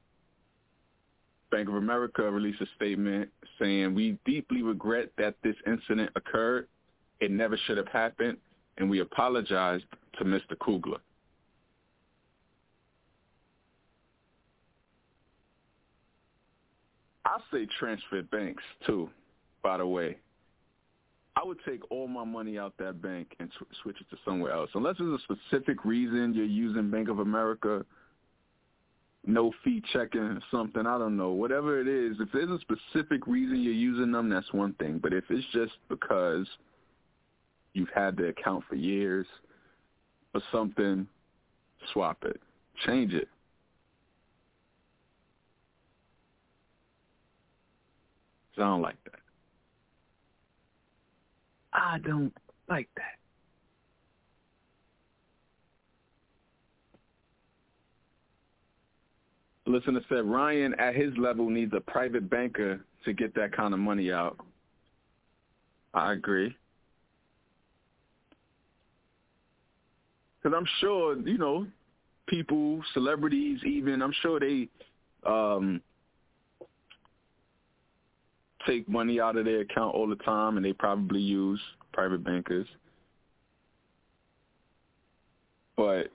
[1.50, 3.30] Bank of America released a statement
[3.60, 6.68] saying, we deeply regret that this incident occurred.
[7.20, 8.38] It never should have happened,
[8.78, 9.82] and we apologize
[10.18, 10.58] to Mr.
[10.62, 11.00] Coogler.
[17.38, 19.10] I say transfer banks too,
[19.62, 20.18] by the way.
[21.36, 24.52] I would take all my money out that bank and sw- switch it to somewhere
[24.52, 24.72] else.
[24.74, 27.86] Unless there's a specific reason you're using Bank of America,
[29.24, 31.30] no fee checking or something, I don't know.
[31.30, 34.98] Whatever it is, if there's a specific reason you're using them, that's one thing.
[34.98, 36.48] But if it's just because
[37.74, 39.28] you've had the account for years
[40.34, 41.08] or something,
[41.94, 42.42] swap it.
[42.88, 43.28] Change it.
[48.58, 49.20] I don't like that.
[51.74, 52.34] I don't
[52.68, 53.18] like that.
[59.68, 63.80] Listener said Ryan at his level needs a private banker to get that kind of
[63.80, 64.38] money out.
[65.94, 66.56] I agree.
[70.42, 71.68] Because I'm sure, you know,
[72.28, 74.70] people, celebrities even, I'm sure they
[75.26, 75.82] um,
[78.68, 81.60] take money out of their account all the time, and they probably use
[81.94, 82.68] private bankers.
[85.76, 86.12] But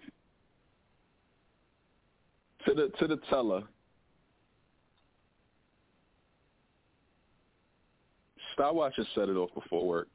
[2.66, 3.62] to the to the teller,
[8.54, 10.08] stopwatch and set it off before work.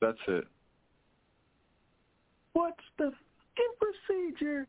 [0.00, 0.44] That's it.
[2.52, 3.12] What's the
[4.06, 4.66] procedure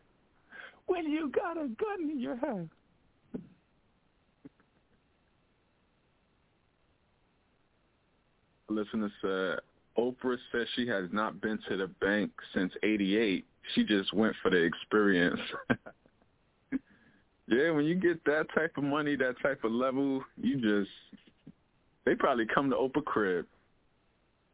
[0.87, 2.69] when you got a gun in your hand?
[8.69, 9.59] Listener said,
[9.97, 13.45] Oprah says she has not been to the bank since '88.
[13.73, 15.39] She just went for the experience.
[17.47, 20.91] yeah, when you get that type of money, that type of level, you just
[22.05, 23.45] they probably come to Oprah crib.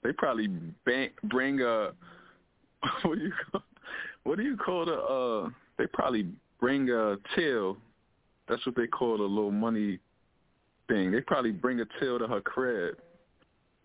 [0.04, 0.48] They probably
[0.86, 1.92] bank, bring a
[3.04, 3.64] what do you call
[4.24, 6.28] what do you call the uh they probably
[6.60, 7.78] bring a till.
[8.48, 10.00] That's what they call the little money
[10.88, 11.12] thing.
[11.12, 12.96] They probably bring a till to her crib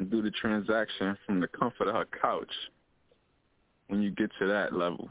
[0.05, 2.53] do the transaction from the comfort of her couch
[3.89, 5.09] when you get to that level.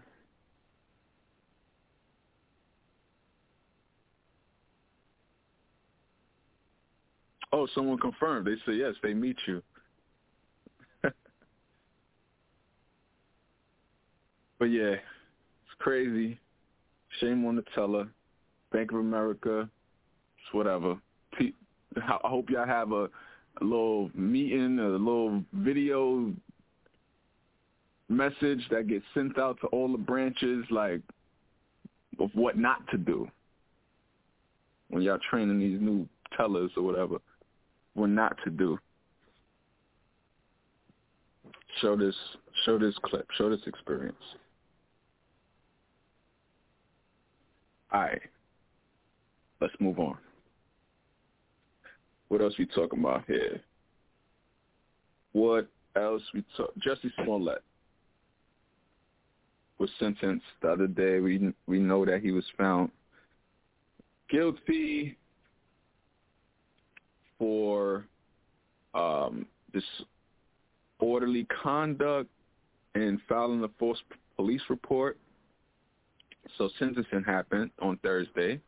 [7.52, 8.46] Oh, someone confirmed.
[8.48, 9.62] They say yes, they meet you.
[14.60, 15.02] but yeah, it's
[15.80, 16.40] crazy.
[17.20, 18.08] Shame on the teller.
[18.72, 19.62] Bank of America.
[19.62, 20.98] It's whatever.
[21.40, 23.10] I hope y'all have a,
[23.62, 26.34] a little meeting, a little video
[28.10, 31.02] message that gets sent out to all the branches, like
[32.20, 33.30] of what not to do
[34.90, 37.18] when y'all training these new tellers or whatever.
[37.94, 38.78] What not to do.
[41.82, 42.16] Show this,
[42.66, 44.16] show this clip, show this experience.
[47.92, 48.22] All right,
[49.62, 50.18] let's move on.
[52.30, 53.62] What else we talking about here?
[55.32, 56.74] What else we talk?
[56.86, 57.64] Jussie Smollett
[59.80, 61.20] was sentenced the other day.
[61.20, 62.92] We we know that he was found
[64.30, 65.18] guilty
[67.38, 68.06] for
[68.94, 69.46] um,
[71.00, 72.30] disorderly conduct
[72.96, 74.00] and filing a false
[74.36, 75.18] police report.
[76.58, 78.60] So sentencing happened on Thursday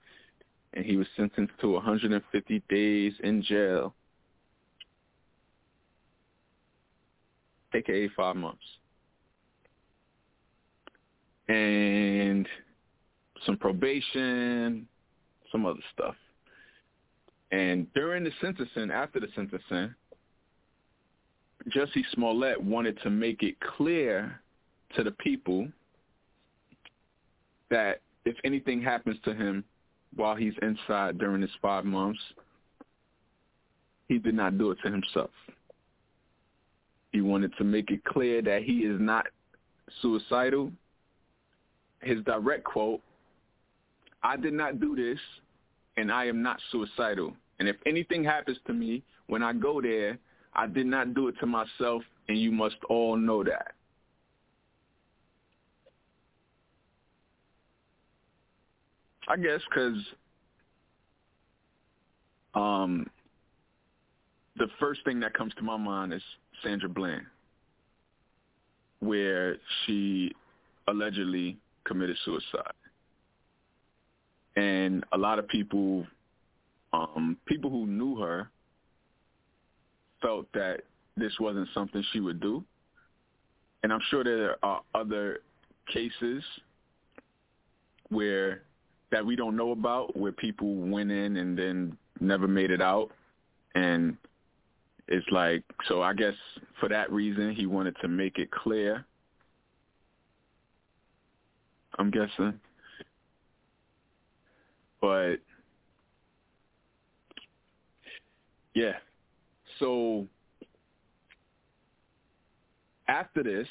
[0.74, 3.94] and he was sentenced to 150 days in jail,
[7.74, 8.64] aka five months,
[11.48, 12.48] and
[13.46, 14.88] some probation,
[15.52, 16.16] some other stuff.
[17.52, 19.96] And during the sentencing, after the sentencing,
[21.70, 24.40] Jussie Smollett wanted to make it clear
[24.96, 25.68] to the people
[27.70, 29.64] that if anything happens to him
[30.15, 32.19] while he's inside during his five months,
[34.08, 35.30] he did not do it to himself.
[37.12, 39.26] He wanted to make it clear that he is not
[40.02, 40.72] suicidal.
[42.02, 43.02] His direct quote,
[44.24, 45.19] I did not do this
[45.98, 47.34] and I am not suicidal.
[47.60, 50.17] And if anything happens to me when I go there,
[50.54, 53.74] I did not do it to myself and you must all know that.
[59.30, 59.98] I guess because
[62.56, 63.06] um,
[64.58, 66.22] the first thing that comes to my mind is
[66.63, 67.26] Sandra Bland,
[69.00, 70.34] where she
[70.88, 72.74] allegedly committed suicide.
[74.56, 76.08] And a lot of people,
[76.92, 78.50] um, people who knew her,
[80.22, 80.82] felt that
[81.15, 82.63] this wasn't something she would do.
[83.84, 85.39] And I'm sure there are other
[85.94, 86.44] cases
[88.10, 88.63] where
[89.12, 93.10] that we don't know about where people went in and then never made it out.
[93.76, 94.17] And
[95.08, 96.36] it's like so I guess
[96.80, 99.06] for that reason he wanted to make it clear
[101.98, 102.60] I'm guessing.
[105.02, 105.38] But
[108.74, 108.93] yeah.
[109.80, 110.28] So
[113.08, 113.67] after this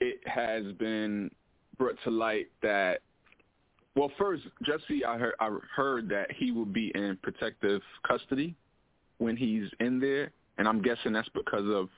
[0.00, 1.30] it has been
[1.78, 3.00] brought to light that
[3.94, 8.54] well, first, Jussie, I heard I heard that he will be in protective custody
[9.18, 11.88] when he's in there, and I'm guessing that's because of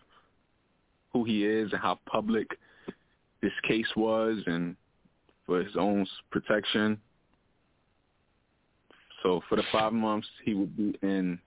[1.12, 2.59] who he is and how public
[3.40, 4.74] this case was, and
[5.46, 7.00] for his own protection.
[9.22, 11.38] So for the five months, he will be in.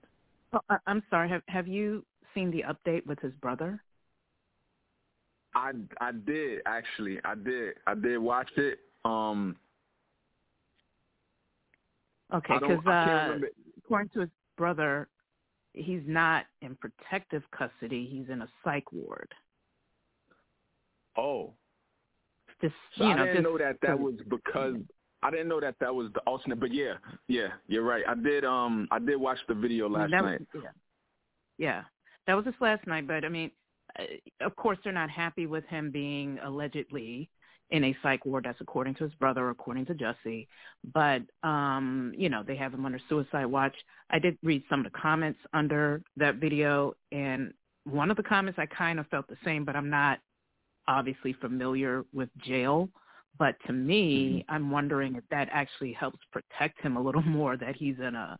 [0.52, 1.28] Oh, I'm sorry.
[1.28, 3.82] Have Have you seen the update with his brother?
[5.54, 7.18] I I did actually.
[7.24, 7.74] I did.
[7.86, 8.80] I did watch it.
[9.04, 9.56] Um
[12.34, 13.38] Okay, because uh,
[13.78, 15.08] according to his brother,
[15.72, 18.08] he's not in protective custody.
[18.10, 19.32] He's in a psych ward.
[21.16, 21.54] Oh.
[22.60, 24.76] Just, so you I didn't just, know that that was because
[25.22, 26.60] I didn't know that that was the alternate.
[26.60, 26.94] But yeah,
[27.28, 28.02] yeah, you're right.
[28.06, 28.44] I did.
[28.44, 30.40] Um, I did watch the video last that night.
[30.52, 30.70] Was, yeah.
[31.56, 31.82] yeah,
[32.26, 33.06] that was just last night.
[33.06, 33.52] But I mean,
[33.98, 34.02] uh,
[34.44, 37.30] of course, they're not happy with him being allegedly
[37.70, 38.44] in a psych ward.
[38.44, 40.46] That's according to his brother, according to Jussie.
[40.92, 43.74] But um, you know, they have him under suicide watch.
[44.10, 47.52] I did read some of the comments under that video, and
[47.84, 50.18] one of the comments I kind of felt the same, but I'm not
[50.86, 52.88] obviously familiar with jail.
[53.38, 54.54] But to me, mm-hmm.
[54.54, 58.38] I'm wondering if that actually helps protect him a little more that he's in a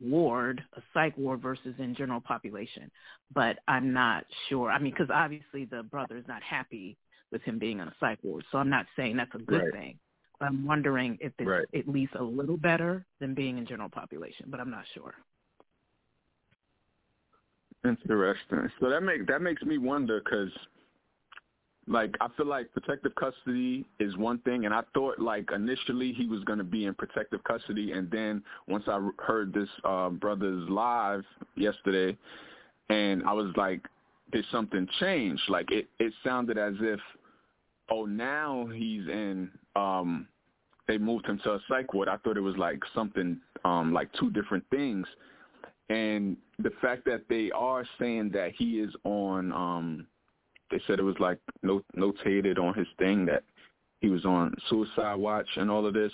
[0.00, 2.90] ward, a psych ward versus in general population.
[3.34, 4.70] But I'm not sure.
[4.70, 6.96] I mean, because obviously the brother is not happy
[7.32, 8.44] with him being on a psych ward.
[8.52, 9.72] So I'm not saying that's a good right.
[9.72, 9.98] thing.
[10.40, 11.66] I'm wondering if it's right.
[11.74, 15.14] at least a little better than being in general population, but I'm not sure.
[17.84, 18.68] Interesting.
[18.80, 20.50] So that make that makes me wonder because,
[21.86, 26.26] like, I feel like protective custody is one thing, and I thought like initially he
[26.26, 30.68] was going to be in protective custody, and then once I heard this uh, brother's
[30.68, 31.22] live
[31.54, 32.16] yesterday,
[32.88, 33.82] and I was like,
[34.32, 35.40] did something change?
[35.48, 37.00] Like it it sounded as if,
[37.90, 39.50] oh, now he's in.
[39.74, 40.28] um
[40.88, 42.08] They moved him to a psych ward.
[42.08, 45.06] I thought it was like something um like two different things
[45.88, 50.06] and the fact that they are saying that he is on um
[50.70, 53.44] they said it was like not, notated on his thing that
[54.00, 56.12] he was on suicide watch and all of this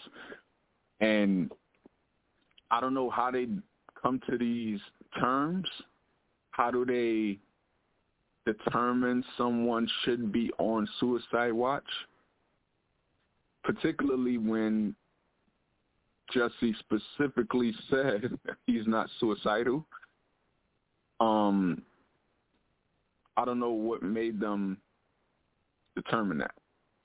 [1.01, 1.51] and
[2.71, 3.47] i don't know how they
[4.01, 4.81] come to these
[5.19, 5.67] terms
[6.51, 7.39] how do they
[8.45, 11.85] determine someone should be on suicide watch
[13.65, 14.95] particularly when
[16.35, 19.85] Jussie specifically said he's not suicidal.
[21.21, 21.83] Um,
[23.37, 24.79] I don't know what made them
[25.95, 26.53] determine that.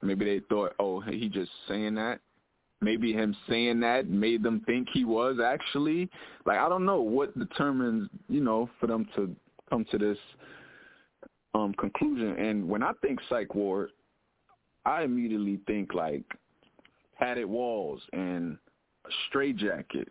[0.01, 2.19] Maybe they thought, oh, he just saying that.
[2.79, 6.09] Maybe him saying that made them think he was actually.
[6.45, 9.35] Like I don't know what determines, you know, for them to
[9.67, 10.17] come to this
[11.57, 12.37] um conclusion.
[12.37, 13.91] And when I think psych ward,
[14.85, 16.23] I immediately think like
[17.17, 18.57] padded walls and
[19.05, 20.09] a straitjacket.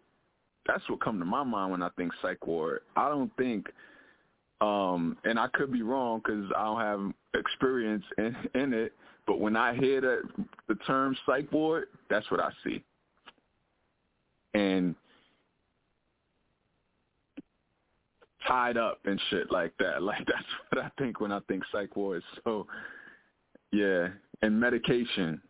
[0.66, 2.80] That's what come to my mind when I think psych ward.
[2.96, 3.66] I don't think,
[4.60, 8.92] um, and I could be wrong because I don't have experience in, in it.
[9.26, 10.22] But when I hear that
[10.68, 12.82] the term psych ward, that's what I see.
[14.54, 14.94] And
[18.46, 20.02] tied up and shit like that.
[20.06, 22.22] Like that's what I think when I think psych ward.
[22.44, 22.66] So
[23.72, 24.08] yeah,
[24.42, 25.40] and medication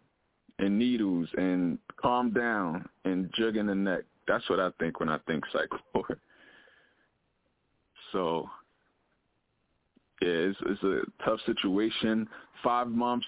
[0.59, 4.01] and needles and calm down and jug in the neck.
[4.27, 6.19] That's what I think when I think psych ward.
[8.13, 8.49] So
[10.23, 12.29] yeah, it's, it's a tough situation.
[12.65, 13.27] Five months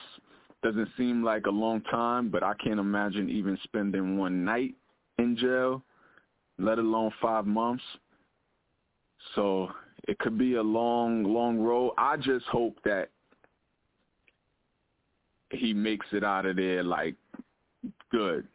[0.62, 4.74] doesn't seem like a long time, but I can't imagine even spending one night
[5.18, 5.82] in jail,
[6.58, 7.84] let alone five months.
[9.34, 9.70] So
[10.06, 11.92] it could be a long, long road.
[11.98, 13.10] I just hope that
[15.50, 17.14] he makes it out of there like
[18.10, 18.46] good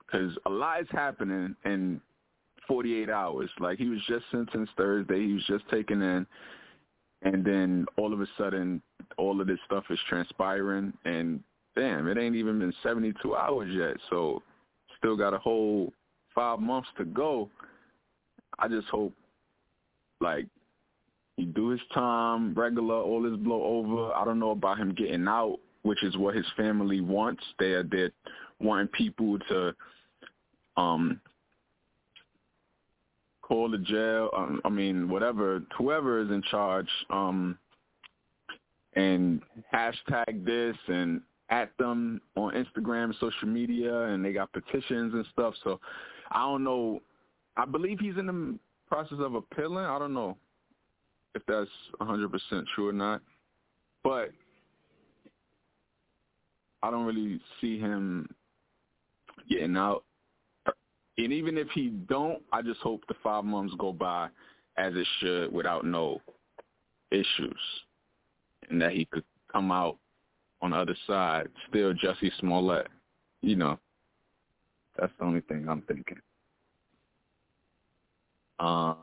[0.00, 2.00] because a lot is happening in
[2.66, 3.50] 48 hours.
[3.58, 6.26] Like he was just sentenced Thursday, he was just taken in,
[7.22, 8.82] and then all of a sudden,
[9.16, 11.40] all of this stuff is transpiring, and
[11.76, 13.96] damn, it ain't even been 72 hours yet.
[14.10, 14.42] So
[14.98, 15.92] still got a whole
[16.34, 17.48] five months to go.
[18.58, 19.12] I just hope,
[20.20, 20.46] like,
[21.36, 24.12] he do his time regular, all this blow over.
[24.12, 27.42] I don't know about him getting out which is what his family wants.
[27.58, 28.10] They're they're
[28.60, 29.74] wanting people to
[30.76, 31.20] um
[33.42, 34.30] call the jail.
[34.36, 37.58] Um, I mean, whatever, whoever is in charge, um,
[38.94, 39.40] and
[39.72, 45.54] hashtag this and at them on Instagram, social media, and they got petitions and stuff.
[45.64, 45.80] So
[46.30, 47.00] I don't know.
[47.56, 48.58] I believe he's in the
[48.88, 49.84] process of appealing.
[49.84, 50.36] I don't know
[51.34, 51.70] if that's
[52.00, 52.30] 100%
[52.74, 53.20] true or not.
[54.04, 54.30] But
[56.82, 58.28] I don't really see him
[59.48, 60.04] getting out.
[61.16, 64.28] And even if he don't, I just hope the five months go by
[64.76, 66.20] as it should without no
[67.10, 67.60] issues,
[68.70, 69.96] and that he could come out
[70.62, 72.86] on the other side still Jussie Smollett.
[73.42, 73.78] You know,
[74.96, 76.18] that's the only thing I'm thinking.
[78.60, 78.96] Um,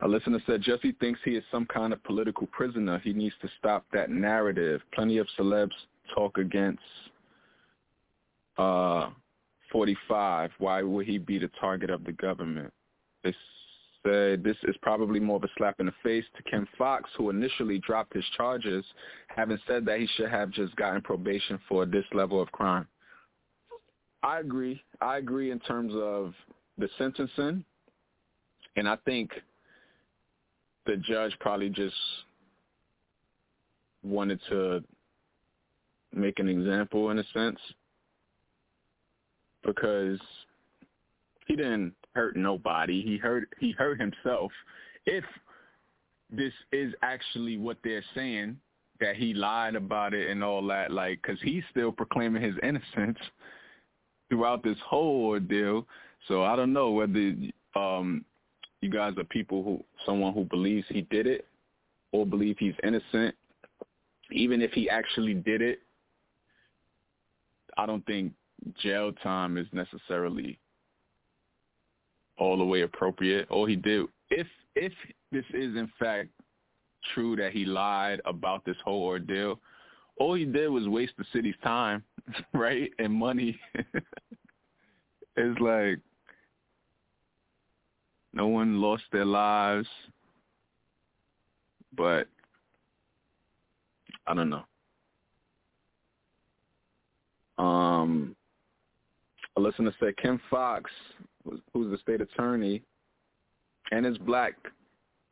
[0.00, 2.98] a listener said Jussie thinks he is some kind of political prisoner.
[2.98, 4.82] He needs to stop that narrative.
[4.94, 5.70] Plenty of celebs
[6.14, 6.82] talk against
[8.58, 9.10] uh,
[9.72, 10.50] 45.
[10.58, 12.72] Why would he be the target of the government?
[13.24, 13.34] They
[14.04, 17.30] said this is probably more of a slap in the face to Kim Foxx, who
[17.30, 18.84] initially dropped his charges,
[19.28, 22.86] having said that he should have just gotten probation for this level of crime.
[24.22, 24.82] I agree.
[25.00, 26.34] I agree in terms of
[26.78, 27.64] the sentencing,
[28.76, 29.30] and I think–
[30.86, 31.94] the judge probably just
[34.02, 34.82] wanted to
[36.14, 37.58] make an example in a sense
[39.64, 40.18] because
[41.46, 43.02] he didn't hurt nobody.
[43.02, 44.52] He hurt he hurt himself.
[45.04, 45.24] If
[46.30, 48.56] this is actually what they're saying
[49.00, 53.18] that he lied about it and all that, like, because he's still proclaiming his innocence
[54.28, 55.86] throughout this whole ordeal.
[56.28, 57.34] So I don't know whether
[57.74, 58.24] um,
[58.80, 61.46] you guys are people who someone who believes he did it
[62.12, 63.34] or believe he's innocent.
[64.32, 65.80] Even if he actually did it,
[67.76, 68.32] I don't think
[68.82, 70.58] jail time is necessarily
[72.38, 73.48] all the way appropriate.
[73.50, 74.92] All he did, if if
[75.30, 76.30] this is in fact
[77.14, 79.60] true that he lied about this whole ordeal,
[80.18, 82.02] all he did was waste the city's time,
[82.54, 83.58] right, and money.
[85.36, 86.00] it's like
[88.36, 89.88] no one lost their lives,
[91.96, 92.28] but
[94.26, 94.64] I don't know.
[97.56, 98.36] Um,
[99.56, 100.90] a listener said Kim Foxx,
[101.72, 102.82] who's the state attorney,
[103.90, 104.52] and is black,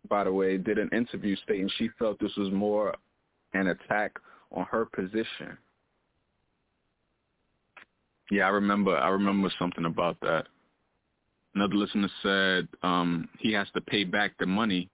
[0.08, 2.94] by the way, did an interview stating she felt this was more
[3.52, 4.12] an attack
[4.50, 5.58] on her position.
[8.30, 8.96] Yeah, I remember.
[8.96, 10.46] I remember something about that.
[11.54, 14.90] Another listener said um, he has to pay back the money,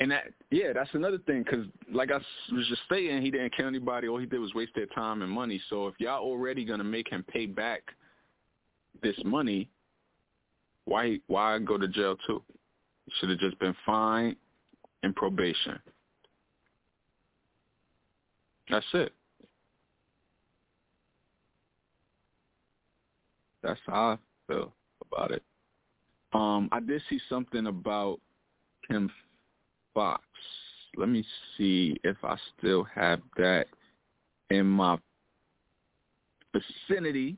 [0.00, 3.68] and that yeah, that's another thing because like I was just saying, he didn't kill
[3.68, 4.08] anybody.
[4.08, 5.60] All he did was waste their time and money.
[5.70, 7.82] So if y'all already gonna make him pay back
[9.02, 9.70] this money,
[10.86, 12.42] why why go to jail too?
[13.20, 14.36] Should have just been fined
[15.04, 15.78] and probation.
[18.68, 19.12] That's it.
[23.62, 25.42] That's how I feel about it.
[26.32, 28.20] Um, I did see something about
[28.88, 29.10] Kim
[29.94, 30.22] Foxx.
[30.96, 31.24] Let me
[31.56, 33.66] see if I still have that
[34.50, 34.98] in my
[36.52, 37.36] vicinity.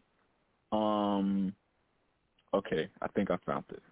[0.72, 1.52] Um,
[2.54, 3.82] okay, I think I found it.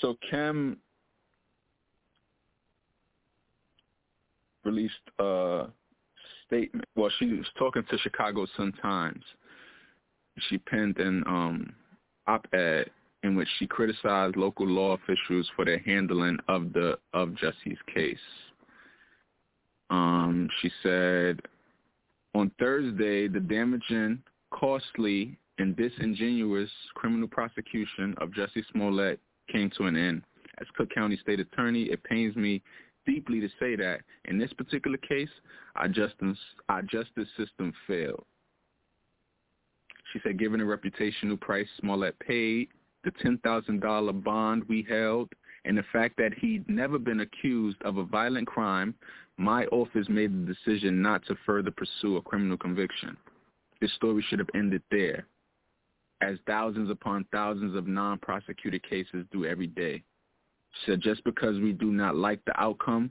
[0.00, 0.78] So Kim
[4.64, 5.66] released a
[6.46, 6.84] statement.
[6.96, 9.22] Well, she was talking to Chicago Sun Times.
[10.48, 11.72] She penned an um,
[12.26, 12.90] op-ed
[13.22, 18.18] in which she criticized local law officials for their handling of the of Jussie's case.
[19.90, 21.40] Um, she said,
[22.34, 24.22] on Thursday, the damaging,
[24.52, 29.20] costly, and disingenuous criminal prosecution of Jussie Smollett
[29.50, 30.22] came to an end.
[30.60, 32.62] As Cook County State Attorney, it pains me
[33.06, 35.28] deeply to say that in this particular case,
[35.76, 38.24] our justice, our justice system failed.
[40.14, 42.68] She said, given the reputational price Smollett paid,
[43.02, 45.28] the $10,000 bond we held,
[45.64, 48.94] and the fact that he'd never been accused of a violent crime,
[49.38, 53.16] my office made the decision not to further pursue a criminal conviction.
[53.80, 55.26] This story should have ended there,
[56.20, 60.04] as thousands upon thousands of non-prosecuted cases do every day.
[60.86, 63.10] Said just because we do not like the outcome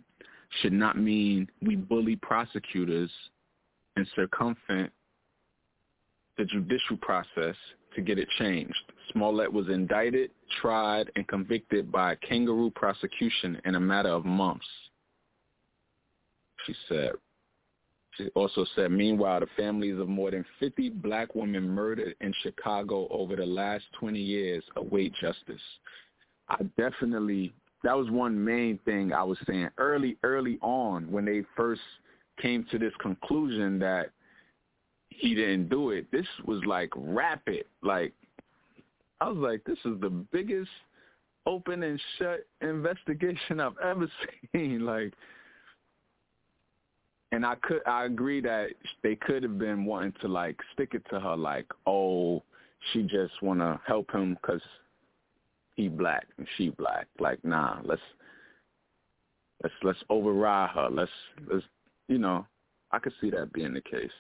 [0.62, 3.12] should not mean we bully prosecutors
[3.98, 4.94] and circumvent
[6.38, 7.56] the judicial process
[7.96, 8.76] to get it changed.
[9.12, 10.32] Smollett was indicted,
[10.62, 14.66] tried, and convicted by a kangaroo prosecution in a matter of months.
[16.66, 17.12] She said.
[18.18, 23.08] She also said, meanwhile, the families of more than 50 black women murdered in Chicago
[23.10, 25.62] over the last 20 years await justice.
[26.48, 27.54] I definitely,
[27.84, 31.82] that was one main thing I was saying early, early on when they first
[32.40, 34.12] came to this conclusion that
[35.18, 36.12] he didn't do it.
[36.12, 37.66] This was like rapid.
[37.82, 38.14] Like
[39.22, 40.70] I was like, this is the biggest
[41.46, 44.08] open and shut investigation I've ever
[44.52, 44.86] seen.
[44.94, 45.14] Like,
[47.32, 48.70] and I could I agree that
[49.02, 52.44] they could have been wanting to like stick it to her like, oh,
[52.92, 54.62] she just want to help him because
[55.76, 57.08] he black and she black.
[57.20, 58.02] Like, nah, let's
[59.64, 60.90] let's let's override her.
[60.92, 61.12] Let's
[61.52, 61.66] let's
[62.08, 62.46] you know,
[62.92, 64.12] I could see that being the case.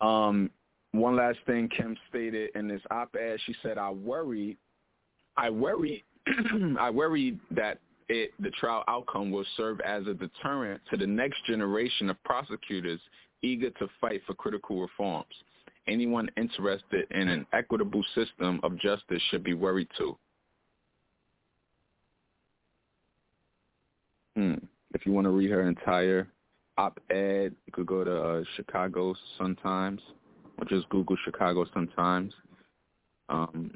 [0.00, 0.50] Um,
[0.92, 4.56] one last thing Kim stated in this op-ed, she said, "I worry,
[5.36, 6.04] I worry,
[6.78, 11.44] I worry that it, the trial outcome will serve as a deterrent to the next
[11.46, 13.00] generation of prosecutors
[13.42, 15.34] eager to fight for critical reforms.
[15.86, 20.16] Anyone interested in an equitable system of justice should be worried too."
[24.36, 24.54] Hmm.
[24.94, 26.28] If you want to read her entire
[26.76, 27.54] op-ed.
[27.66, 30.00] You could go to uh, Chicago Sun-Times
[30.58, 32.32] or just Google Chicago Sun-Times.
[33.28, 33.72] Um,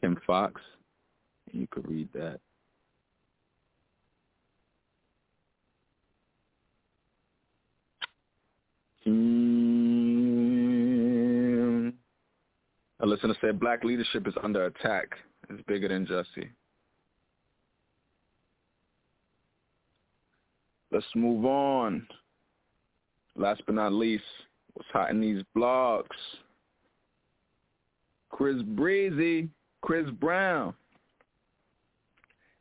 [0.00, 0.60] Kim Foxx.
[1.52, 2.40] You could read that.
[9.06, 9.46] Mm,
[13.00, 15.10] A listener said black leadership is under attack.
[15.48, 16.50] It's bigger than Jussie.
[20.90, 22.08] Let's move on.
[23.36, 24.24] Last but not least,
[24.74, 26.06] what's hot in these blogs?
[28.30, 29.48] Chris Breezy,
[29.82, 30.74] Chris Brown.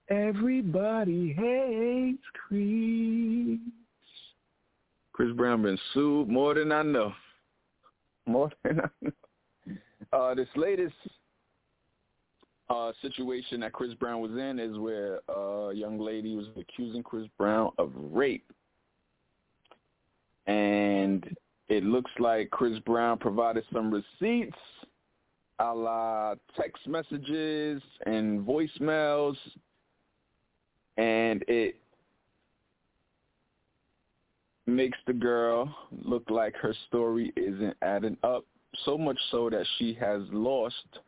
[0.10, 3.60] Everybody hates Chris.
[5.14, 7.14] Chris Brown been sued more than I know.
[8.26, 9.12] More than I know.
[10.14, 10.94] Uh, this latest
[12.70, 17.28] uh, situation that Chris Brown was in is where a young lady was accusing Chris
[17.38, 18.46] Brown of rape.
[20.48, 21.26] And
[21.76, 24.58] it looks like Chris Brown provided some receipts
[25.60, 29.36] a la text messages and voicemails
[30.98, 31.76] and it
[34.68, 35.74] makes the girl
[36.04, 38.46] look like her story isn't adding up
[38.86, 41.00] so much so that she has lost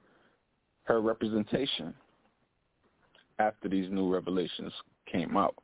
[0.84, 1.94] her representation
[3.40, 4.72] after these new revelations
[5.12, 5.56] came out.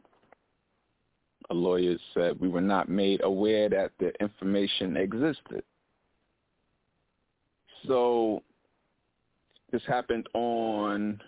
[1.50, 5.64] A lawyer said we were not made aware that the information existed.
[7.88, 8.42] So
[9.72, 11.20] this happened on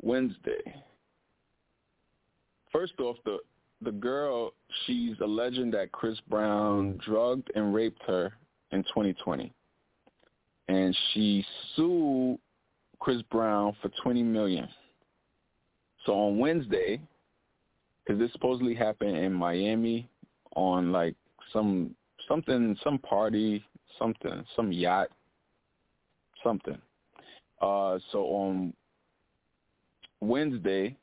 [0.00, 0.82] Wednesday.
[2.72, 3.38] First off, the
[3.82, 4.54] the girl,
[4.86, 8.32] she's alleging that Chris Brown drugged and raped her
[8.72, 9.52] in 2020.
[10.68, 11.44] And she
[11.76, 12.38] sued
[12.98, 14.66] Chris Brown for 20 million.
[16.06, 17.00] So on Wednesday,
[18.04, 20.08] because this supposedly happened in Miami
[20.56, 21.14] on like
[21.52, 21.94] some
[22.28, 23.64] something, some party,
[23.98, 25.08] something, some yacht,
[26.42, 26.78] something.
[27.60, 28.72] Uh, so on
[30.20, 30.96] Wednesday,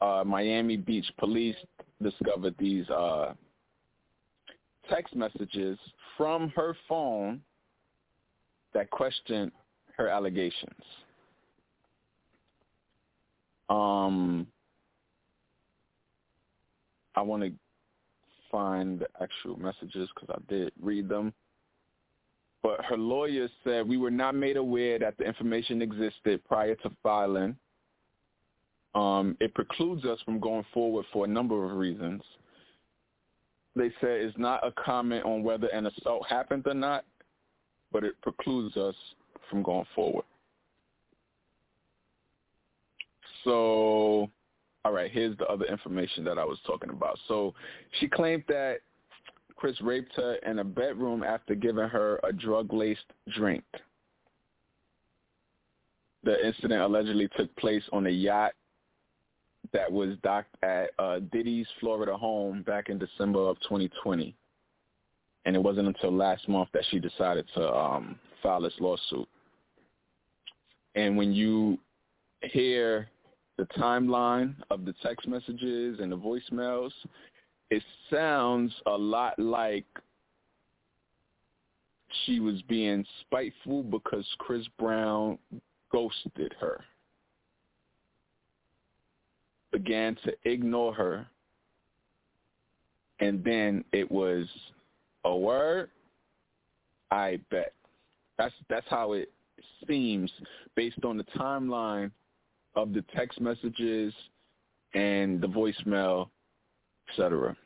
[0.00, 1.56] uh, Miami Beach police
[2.02, 3.34] discovered these uh,
[4.90, 5.78] text messages
[6.16, 7.40] from her phone
[8.74, 9.52] that questioned
[9.96, 10.82] her allegations.
[13.68, 14.46] Um,
[17.16, 17.52] I want to
[18.50, 21.32] find the actual messages because I did read them.
[22.62, 26.90] But her lawyer said we were not made aware that the information existed prior to
[27.02, 27.56] filing.
[28.94, 32.22] Um, it precludes us from going forward for a number of reasons
[33.76, 37.04] they said it's not a comment on whether an assault happened or not,
[37.92, 38.94] but it precludes us
[39.50, 40.24] from going forward.
[43.44, 44.30] So,
[44.86, 47.18] all right, here's the other information that I was talking about.
[47.26, 47.54] So
[47.98, 48.76] she claimed that
[49.56, 53.64] Chris raped her in a bedroom after giving her a drug-laced drink.
[56.22, 58.52] The incident allegedly took place on a yacht
[59.72, 64.36] that was docked at uh, Diddy's Florida home back in December of 2020.
[65.46, 69.28] And it wasn't until last month that she decided to um, file this lawsuit.
[70.94, 71.76] And when you
[72.42, 73.08] hear
[73.58, 76.90] the timeline of the text messages and the voicemails,
[77.70, 79.86] it sounds a lot like
[82.24, 85.38] she was being spiteful because Chris Brown
[85.90, 86.84] ghosted her
[89.76, 91.26] began to ignore her.
[93.20, 94.46] And then it was
[95.24, 95.90] a word,
[97.10, 97.72] I bet.
[98.38, 99.32] That's that's how it
[99.86, 100.30] seems
[100.74, 102.10] based on the timeline
[102.76, 104.12] of the text messages
[104.94, 106.28] and the voicemail,
[107.08, 107.56] etc.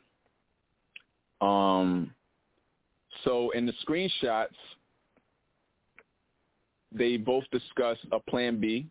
[1.41, 2.13] Um,
[3.23, 4.47] so in the screenshots,
[6.91, 8.87] they both discuss a plan B.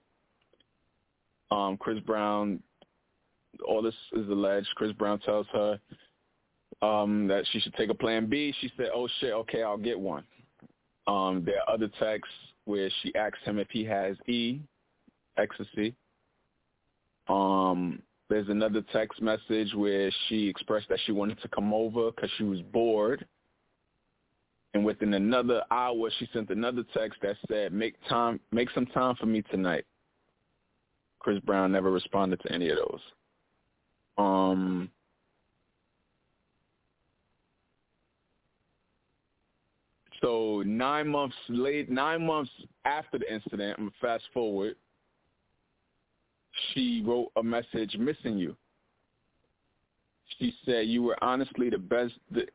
[1.50, 2.62] Um, Chris Brown
[3.66, 4.68] all this is alleged.
[4.76, 5.78] Chris Brown tells her
[6.82, 8.54] um, that she should take a plan B.
[8.60, 10.24] She said, oh, shit, okay, I'll get one.
[11.06, 14.60] Um, there are other texts where she asks him if he has E,
[15.36, 15.94] ecstasy.
[17.30, 22.30] Um, there's another text message where she expressed that she wanted to come over because
[22.36, 23.24] she was bored.
[24.74, 29.14] And within another hour, she sent another text that said, "Make time, make some time
[29.16, 29.84] for me tonight."
[31.20, 33.00] Chris Brown never responded to any of those.
[34.16, 34.90] Um,
[40.20, 42.50] so nine months late, nine months
[42.84, 44.76] after the incident, I'm fast forward.
[46.72, 48.56] She wrote a message missing you.
[50.38, 52.50] She said you were honestly the best that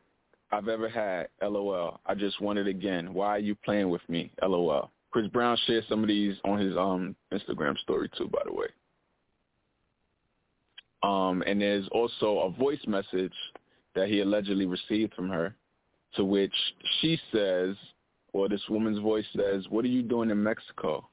[0.51, 1.27] I've ever had.
[1.41, 1.99] LOL.
[2.05, 3.13] I just want it again.
[3.13, 4.31] Why are you playing with me?
[4.41, 4.91] LOL.
[5.11, 8.67] Chris Brown shared some of these on his um Instagram story too, by the way.
[11.03, 13.33] Um, and there's also a voice message
[13.93, 15.55] that he allegedly received from her,
[16.15, 16.53] to which
[16.99, 17.75] she says,
[18.33, 21.07] or this woman's voice says, "What are you doing in Mexico?"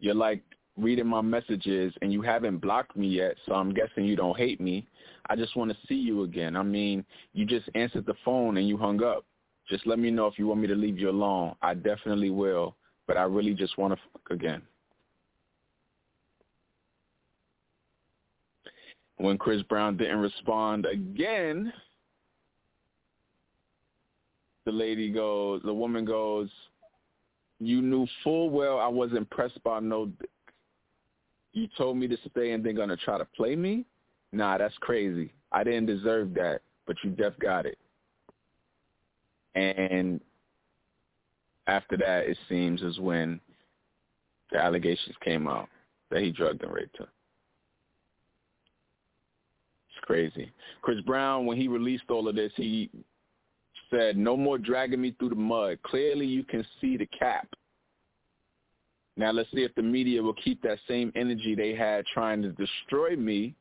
[0.00, 0.42] You're like
[0.78, 4.60] reading my messages and you haven't blocked me yet, so I'm guessing you don't hate
[4.60, 4.86] me.
[5.28, 6.56] I just want to see you again.
[6.56, 7.04] I mean,
[7.34, 9.24] you just answered the phone and you hung up.
[9.68, 11.54] Just let me know if you want me to leave you alone.
[11.60, 12.76] I definitely will,
[13.06, 14.62] but I really just want to fuck again.
[19.18, 21.72] When Chris Brown didn't respond again,
[24.64, 26.48] the lady goes, the woman goes,
[27.58, 30.10] you knew full well I wasn't pressed by no.
[31.52, 33.84] You told me to stay and they're gonna try to play me?
[34.32, 35.32] Nah, that's crazy.
[35.50, 37.78] I didn't deserve that, but you def got it.
[39.54, 40.20] And
[41.66, 43.40] after that, it seems is when
[44.52, 45.68] the allegations came out
[46.10, 47.08] that he drugged and raped her.
[49.88, 50.52] It's crazy.
[50.82, 52.90] Chris Brown, when he released all of this, he
[53.90, 55.78] said, no more dragging me through the mud.
[55.82, 57.48] Clearly you can see the cap.
[59.18, 62.52] Now let's see if the media will keep that same energy they had trying to
[62.52, 63.54] destroy me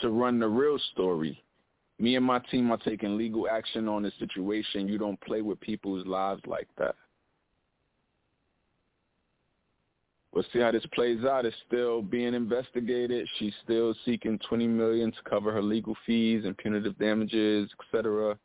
[0.00, 1.40] to run the real story.
[2.00, 4.88] Me and my team are taking legal action on this situation.
[4.88, 6.96] You don't play with people's lives like that.
[10.32, 11.44] We'll see how this plays out.
[11.44, 13.28] It's still being investigated.
[13.38, 18.36] She's still seeking twenty million to cover her legal fees and punitive damages, etc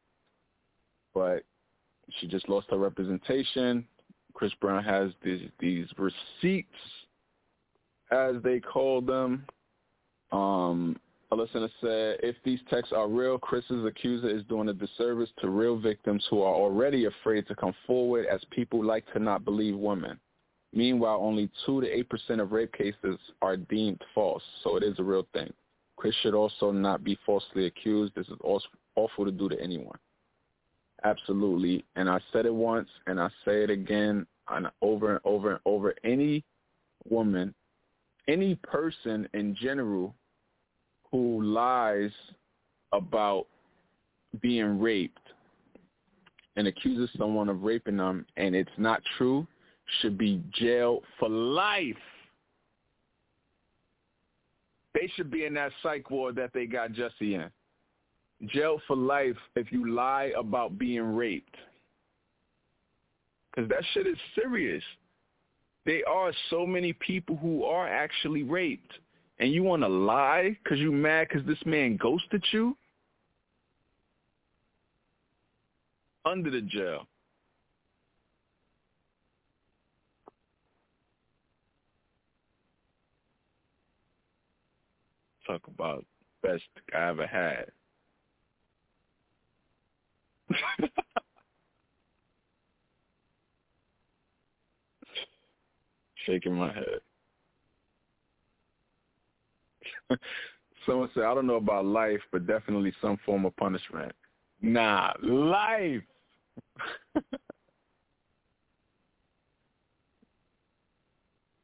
[1.18, 1.44] but
[2.20, 3.84] she just lost her representation.
[4.38, 6.70] Chris Brown has these these receipts,
[8.12, 9.48] as they call them.
[10.32, 10.96] Um,
[11.32, 15.50] a listener said, if these texts are real, Chris's accuser is doing a disservice to
[15.50, 19.76] real victims who are already afraid to come forward as people like to not believe
[19.76, 20.20] women.
[20.72, 25.04] Meanwhile, only 2 to 8% of rape cases are deemed false, so it is a
[25.04, 25.52] real thing.
[25.96, 28.14] Chris should also not be falsely accused.
[28.16, 28.38] This is
[28.96, 29.98] awful to do to anyone.
[31.04, 31.86] Absolutely.
[31.96, 35.60] And I said it once and I say it again and over and over and
[35.66, 35.94] over.
[36.04, 36.44] Any
[37.08, 37.54] woman,
[38.28, 40.16] any person in general
[41.12, 42.12] who lies
[42.94, 43.48] about
[44.42, 45.20] being raped
[46.56, 49.46] and accuses someone of raping them and it's not true
[50.02, 51.96] should be jailed for life.
[54.94, 57.52] They should be in that psych ward that they got Jussie in
[58.46, 61.56] jail for life if you lie about being raped.
[63.52, 64.84] Because that shit is serious.
[65.86, 68.92] There are so many people who are actually raped.
[69.40, 72.76] And you want to lie because you mad because this man ghosted you?
[76.26, 77.08] Under the jail.
[85.46, 86.06] Talk about
[86.44, 86.64] best
[86.94, 87.72] I ever had.
[96.26, 97.00] Shaking my head.
[100.86, 104.14] Someone said, I don't know about life, but definitely some form of punishment.
[104.62, 106.02] Nah, life.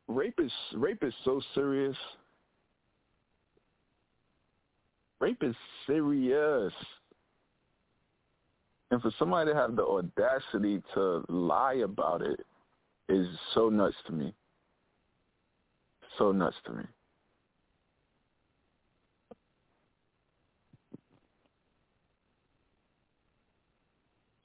[0.08, 1.96] rape is rape is so serious.
[5.20, 5.56] Rape is
[5.88, 6.74] serious.
[8.94, 12.40] And for somebody to have the audacity to lie about it
[13.10, 13.26] is
[13.56, 14.36] so nuts to me.
[16.20, 16.84] So nuts to me.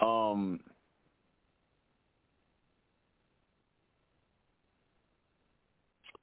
[0.01, 0.61] Um,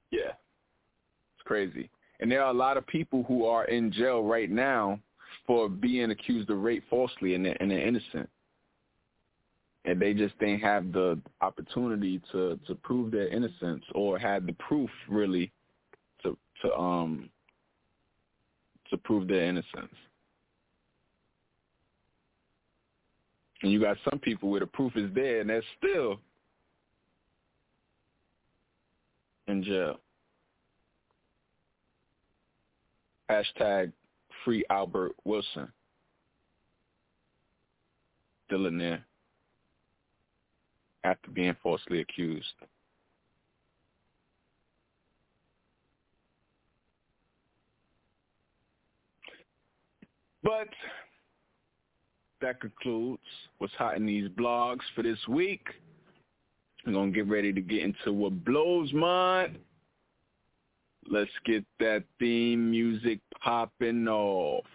[0.10, 1.92] yeah, it's crazy.
[2.20, 5.00] And there are a lot of people who are in jail right now
[5.48, 8.30] for being accused of rape falsely and they're, and they're innocent.
[9.86, 14.54] And they just didn't have the opportunity to, to prove their innocence or had the
[14.54, 15.52] proof really
[16.24, 17.30] to to um
[18.90, 19.94] to prove their innocence.
[23.62, 26.20] And you got some people where the proof is there and they're still
[29.48, 30.00] in jail.
[33.30, 33.92] Hashtag
[34.46, 35.68] free Albert Wilson.
[38.48, 39.04] Still in there
[41.04, 42.48] after being falsely accused.
[50.44, 50.70] But
[52.42, 53.24] that concludes
[53.58, 55.66] what's hot in these blogs for this week.
[56.86, 59.58] I'm going to get ready to get into what blows mine.
[61.08, 64.66] Let's get that theme music popping off.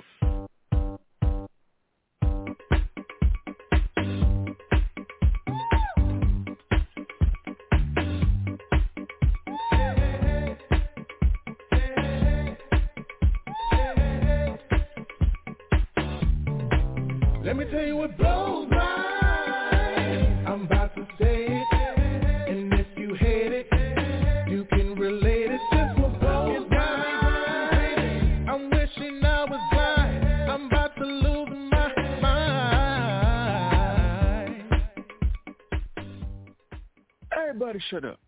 [37.90, 38.20] Shut up.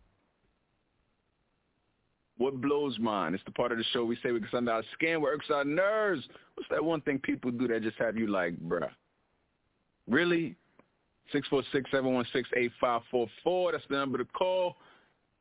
[2.39, 3.35] What blows mine?
[3.35, 5.65] It's the part of the show we say we can send out skin, works our
[5.65, 6.25] nerves.
[6.55, 8.91] What's that one thing people do that just have you like, bruh?
[10.09, 10.57] Really?
[11.33, 13.73] 646-716-8544.
[13.73, 14.75] That's the number to call.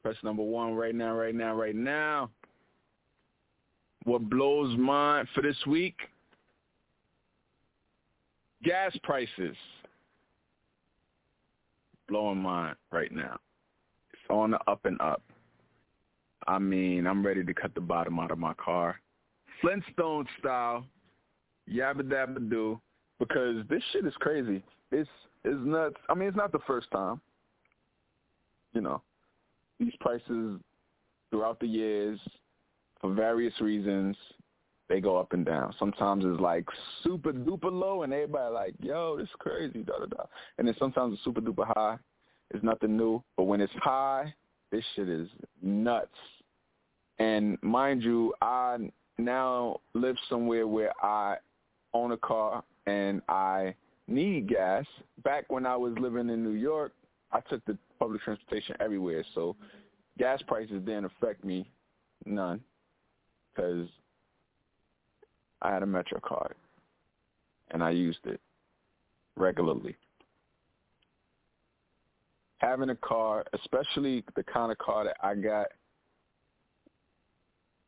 [0.04, 2.30] Press number one right now, right now, right now.
[4.04, 5.96] What blows mine for this week?
[8.64, 9.58] Gas prices.
[12.08, 13.40] Blowing mine right now
[14.32, 15.22] on the up and up.
[16.48, 19.00] I mean, I'm ready to cut the bottom out of my car.
[19.62, 20.86] Flintstone style,
[21.70, 22.80] yabba dabba do,
[23.20, 24.64] because this shit is crazy.
[24.92, 25.10] It's
[25.44, 25.98] it's nuts.
[26.10, 27.22] I mean, it's not the first time.
[28.74, 29.02] You know,
[29.80, 30.60] these prices
[31.30, 32.20] throughout the years,
[33.00, 34.16] for various reasons,
[34.90, 35.74] they go up and down.
[35.80, 36.66] Sometimes it's like
[37.04, 40.24] super duper low, and everybody like, yo, this is crazy, da da da.
[40.58, 41.98] And then sometimes it's super duper high,
[42.54, 43.24] it's nothing new.
[43.38, 44.34] But when it's high,
[44.72, 45.28] this shit is
[45.62, 46.10] nuts.
[47.20, 48.78] And mind you, I
[49.18, 51.38] now live somewhere where I
[51.94, 53.76] own a car and I
[54.08, 54.86] need gas.
[55.24, 56.94] Back when I was living in New York,
[57.32, 59.24] I took the public transportation everywhere.
[59.36, 59.56] So
[60.18, 61.70] gas prices didn't affect me
[62.26, 62.62] none
[63.54, 63.88] because
[65.62, 66.56] I had a Metro card
[67.72, 68.40] and I used it
[69.38, 69.96] regularly
[72.62, 75.68] having a car, especially the kind of car that I got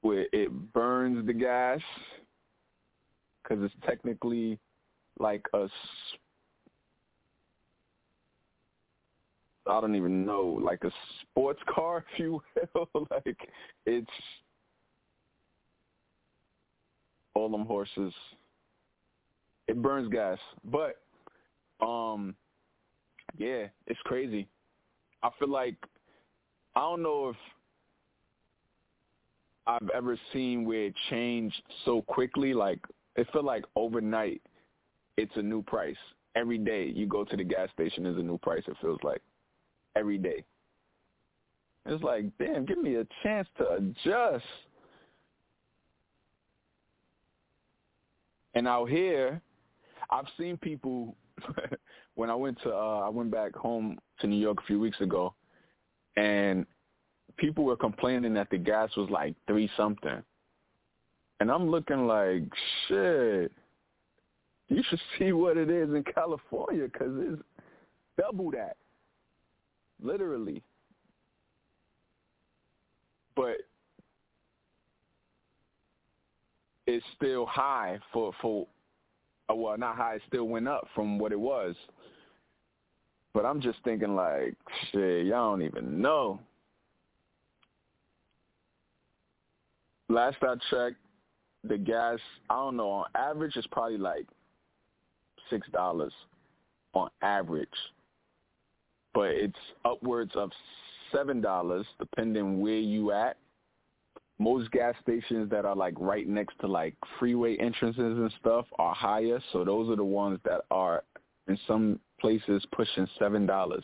[0.02, 1.80] where it burns the gas
[3.42, 4.60] because it's technically
[5.20, 5.68] like a
[9.66, 12.42] I don't even know, like a sports car, if you
[12.74, 12.90] will.
[13.12, 13.38] like
[13.86, 14.08] it's
[17.36, 18.14] all them horses.
[19.68, 21.02] It burns gas, but
[21.80, 22.36] um,
[23.38, 24.48] yeah, it's crazy.
[25.24, 25.76] I feel like
[26.76, 27.36] I don't know if
[29.66, 32.54] I've ever seen where it changed so quickly.
[32.54, 32.80] Like
[33.16, 34.42] it felt like overnight,
[35.18, 35.96] it's a new price
[36.36, 36.92] every day.
[36.94, 38.64] You go to the gas station, is a new price.
[38.68, 39.22] It feels like
[39.96, 40.44] every day.
[41.86, 44.46] It's like, damn, give me a chance to adjust.
[48.56, 49.42] And out here,
[50.10, 51.16] I've seen people
[52.16, 55.00] when I went to uh, I went back home to New York a few weeks
[55.02, 55.34] ago,
[56.16, 56.66] and
[57.38, 60.24] people were complaining that the gas was like three something,
[61.40, 62.44] and I'm looking like
[62.88, 63.52] shit.
[64.70, 67.42] You should see what it is in California because it's
[68.18, 68.78] double that,
[70.02, 70.64] literally.
[73.36, 73.58] But
[76.88, 78.68] it's still high for for
[79.50, 81.76] uh, well, not high, it still went up from what it was.
[83.34, 84.56] But I'm just thinking like,
[84.92, 86.40] shit, y'all don't even know.
[90.10, 90.98] Last I checked,
[91.64, 92.20] the gas,
[92.50, 94.28] I don't know, on average it's probably like
[95.50, 96.14] six dollars
[96.94, 97.70] on average.
[99.14, 99.56] But it's
[99.86, 100.52] upwards of
[101.12, 103.38] seven dollars depending where you at
[104.40, 108.94] most gas stations that are like right next to like freeway entrances and stuff are
[108.94, 109.40] higher.
[109.52, 111.04] So those are the ones that are
[111.48, 113.84] in some places pushing seven dollars.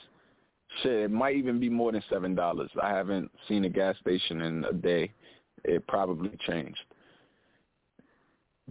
[0.82, 2.72] Shit, it might even be more than seven dollars.
[2.82, 5.12] I haven't seen a gas station in a day.
[5.66, 6.80] It probably changed.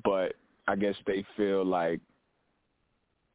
[0.03, 0.33] But
[0.67, 2.01] I guess they feel like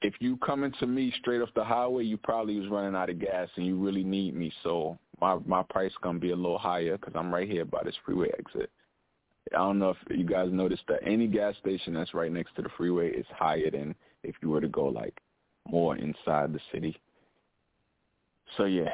[0.02, 3.20] if you coming to me straight off the highway, you probably was running out of
[3.20, 4.52] gas and you really need me.
[4.64, 7.96] So my my price gonna be a little higher because I'm right here by this
[8.04, 8.72] freeway exit.
[9.54, 12.64] I don't know if you guys noticed that any gas station that's right next to
[12.64, 15.20] the freeway is higher than if you were to go like
[15.68, 16.98] more inside the city.
[18.58, 18.94] So yeah,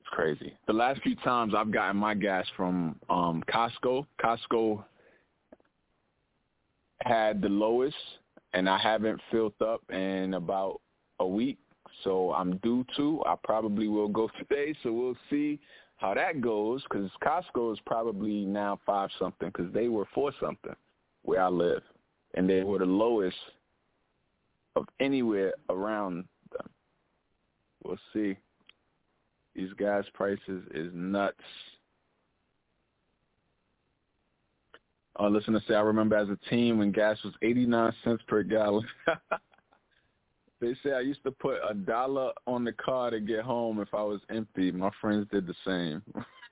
[0.00, 0.56] it's crazy.
[0.66, 4.84] The last few times I've gotten my gas from um Costco, Costco
[7.02, 7.96] had the lowest
[8.52, 10.80] and I haven't filled up in about
[11.20, 11.58] a week,
[12.04, 13.22] so I'm due to.
[13.26, 15.60] I probably will go today, so we'll see
[15.96, 20.74] how that goes because Costco is probably now five something because they were four something
[21.22, 21.82] where I live,
[22.34, 23.36] and they were the lowest
[24.76, 26.68] of anywhere around them.
[27.84, 28.36] We'll see.
[29.54, 31.36] These gas prices is nuts.
[35.18, 38.42] Uh, listen to say, I remember as a team when gas was 89 cents per
[38.42, 38.86] gallon.
[40.60, 43.92] They say I used to put a dollar on the car to get home if
[43.92, 44.72] I was empty.
[44.72, 46.02] My friends did the same.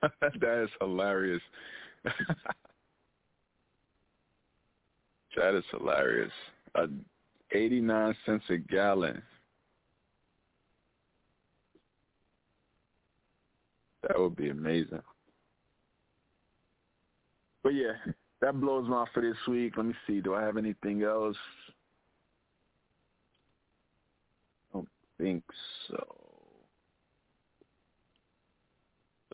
[0.21, 1.41] that is hilarious.
[5.35, 6.31] that is hilarious.
[6.75, 6.85] Uh,
[7.55, 9.21] 89 cents a gallon.
[14.03, 15.01] That would be amazing.
[17.63, 17.93] But yeah,
[18.41, 19.73] that blows my for this week.
[19.77, 20.21] Let me see.
[20.21, 21.37] Do I have anything else?
[24.69, 25.43] I don't think
[25.87, 26.05] so.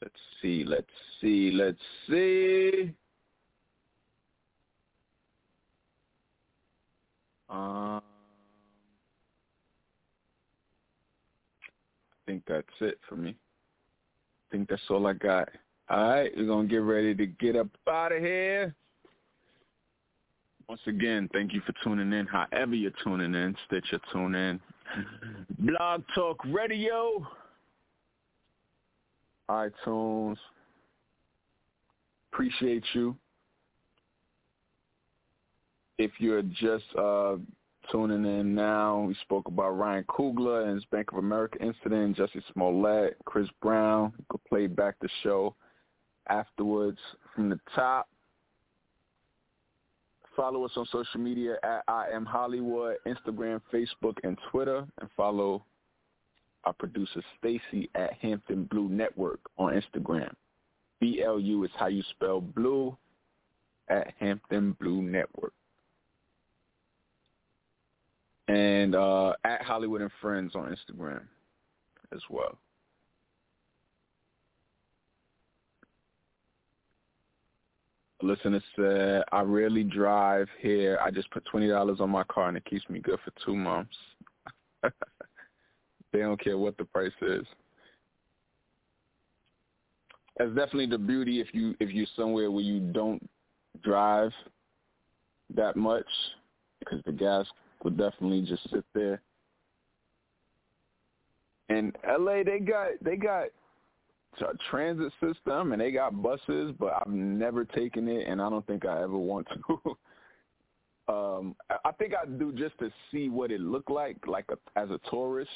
[0.01, 0.63] Let's see.
[0.65, 0.87] Let's
[1.19, 1.51] see.
[1.53, 2.93] Let's see.
[7.51, 8.01] Um,
[12.13, 13.31] I think that's it for me.
[13.31, 15.49] I think that's all I got.
[15.89, 18.73] All right, we're going to get ready to get up out of here.
[20.69, 24.59] Once again, thank you for tuning in, however you're tuning in, Stitcher tune in.
[25.59, 27.27] Blog Talk Radio,
[29.49, 30.37] iTunes.
[32.31, 33.17] Appreciate you.
[36.01, 37.35] If you're just uh,
[37.91, 42.41] tuning in now, we spoke about Ryan Coogler and his Bank of America incident, Jussie
[42.53, 44.11] Smollett, Chris Brown.
[44.17, 45.53] You could play back the show
[46.27, 46.97] afterwards
[47.35, 48.09] from the top.
[50.35, 55.63] Follow us on social media at I am Holliewood, Instagram, Facebook, and Twitter, and follow
[56.63, 60.33] our producer Stacy at Hampton Blu Network on Instagram.
[60.99, 62.97] B L U is how you spell blue
[63.87, 65.53] at Hampton Blu Network.
[68.51, 71.21] And uh, at Holliewood and Friends on Instagram
[72.13, 72.57] as well.
[78.21, 80.99] A listener said, I rarely drive here.
[81.01, 83.95] I just put $20 on my car and it keeps me good for two months.
[84.83, 87.45] they don't care what the price is.
[90.37, 93.29] That's definitely the beauty if you if you're somewhere where you don't
[93.81, 94.31] drive
[95.55, 96.07] that much
[96.79, 97.45] because the gas
[97.83, 99.21] would definitely just sit there.
[101.69, 103.45] And LA they got they got
[104.39, 108.65] a transit system and they got buses, but I've never taken it and I don't
[108.65, 109.97] think I ever want to.
[111.13, 114.89] um I think I do just to see what it looked like like a, as
[114.89, 115.51] a tourist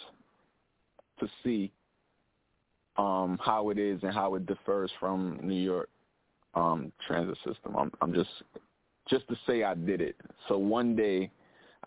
[1.19, 1.71] to see
[2.97, 5.89] um how it is and how it differs from New York
[6.55, 7.76] um transit system.
[7.78, 8.30] I'm I'm just
[9.09, 10.15] just to say I did it.
[10.47, 11.30] So one day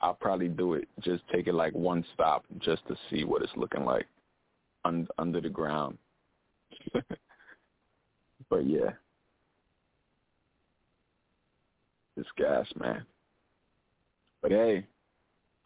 [0.01, 0.89] I'll probably do it.
[1.01, 4.07] Just take it like one stop just to see what it's looking like
[4.85, 5.99] un- under the ground.
[8.51, 8.91] but yeah,
[12.17, 13.05] it's gas, man.
[14.43, 14.87] But hey,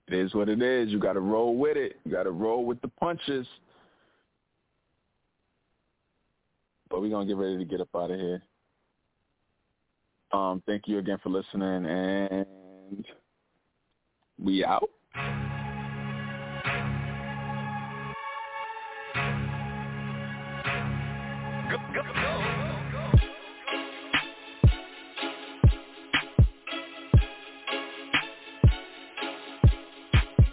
[0.08, 0.90] it is what it is.
[0.90, 1.96] You got to roll with it.
[2.04, 3.46] You got to roll with the punches.
[6.88, 8.42] But we're gonna get ready to get up out of here.
[10.32, 13.04] Um, thank you again for listening, and
[14.38, 14.88] we out.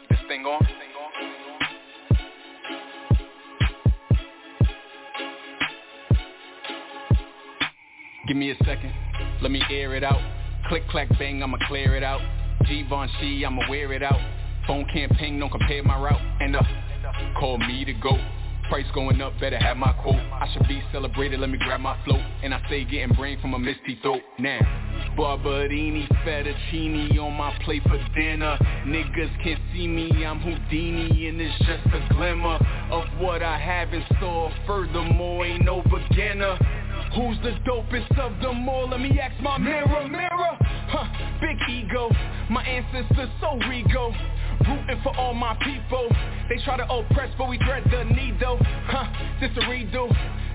[0.10, 0.68] This thing on?
[8.28, 8.94] Give me a second,
[9.42, 10.22] let me air it out.
[10.68, 12.22] Click, clack, bang, I'ma clear it out.
[12.68, 14.20] Givenchy, I'ma wear it out.
[14.68, 16.22] Phone ping, don't compare my route.
[16.42, 16.62] And uh,
[17.40, 18.18] call me to go.
[18.70, 20.14] Price going up, better have my quote.
[20.16, 22.22] I should be celebrated, let me grab my float.
[22.44, 24.22] And I say getting brain from a misty throat.
[24.38, 24.60] Now,
[25.18, 28.60] Barberini, fettuccine on my plate for dinner.
[28.86, 32.60] Niggas can't see me, I'm Houdini, and it's just a glimmer
[32.92, 34.52] of what I have in store.
[34.68, 36.58] Furthermore, ain't no beginner.
[37.16, 38.90] Who's the dopest of them all?
[38.90, 40.58] Let me ask my mirror, mirror.
[40.90, 41.06] Huh,
[41.42, 42.10] big ego,
[42.50, 44.14] my ancestors so regal.
[44.68, 46.08] Rooting for all my people.
[46.50, 48.60] They try to oppress, but we dread the need though.
[48.62, 49.08] Huh,
[49.42, 50.10] this a redo.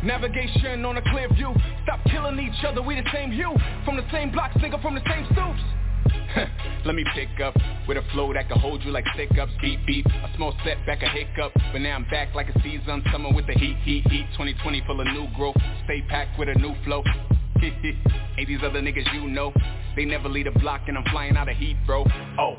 [0.05, 1.55] Navigation on a clear view.
[1.82, 3.55] Stop killing each other, we the same hue.
[3.84, 5.84] From the same block, nigga from the same stoops.
[6.85, 7.55] Let me pick up
[7.87, 10.07] with a flow that can hold you like stick ups, beep beep.
[10.07, 13.55] A small setback, a hiccup, but now I'm back like a season summer with the
[13.55, 14.26] heat, heat, heat.
[14.32, 17.03] 2020 full of new growth, stay packed with a new flow.
[17.62, 19.53] Ain't these other niggas you know?
[19.97, 22.05] They never lead a block and I'm flying out of heat, bro.
[22.39, 22.57] Oh,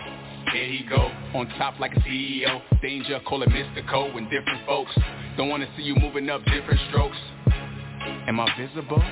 [0.54, 2.62] here he go, on top like a CEO.
[2.82, 4.92] Danger, call it mystical and different folks.
[5.38, 7.18] Don't wanna see you moving up different strokes.
[8.28, 9.04] Am I visible?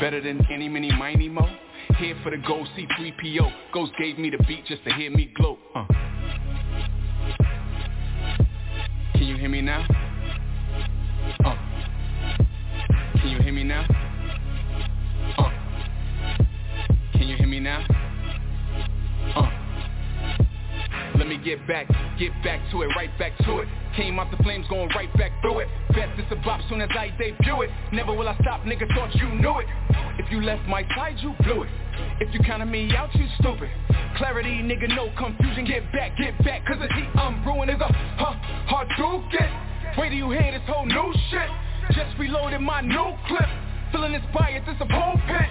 [0.00, 1.48] Better than any, mini, miny, mo?
[1.96, 3.50] Here for the gold C3PO.
[3.72, 5.58] Ghost gave me the beat just to hear me gloat.
[5.74, 5.84] Uh.
[9.14, 9.84] Can you hear me now?
[11.44, 11.56] Uh.
[13.20, 13.84] Can you hear me now?
[15.38, 15.50] Uh.
[17.14, 17.97] Can you hear me now?
[21.18, 23.68] Let me get back, get back to it, right back to it.
[23.96, 25.68] Came out the flames, going right back through it.
[25.90, 27.70] Bet this a bop soon as I debut it.
[27.92, 29.66] Never will I stop, nigga, thought you knew it.
[30.18, 31.70] If you left my side, you blew it.
[32.20, 33.68] If you counted me out, you stupid.
[34.16, 35.64] Clarity, nigga, no confusion.
[35.64, 38.38] Get back, get back, cause the heat I'm brewing is a huh,
[38.70, 39.98] hard to get.
[39.98, 41.50] Wait till you hear this whole new shit.
[41.96, 43.48] Just reloaded my new clip.
[43.90, 45.50] Feeling inspired, this a pulpit.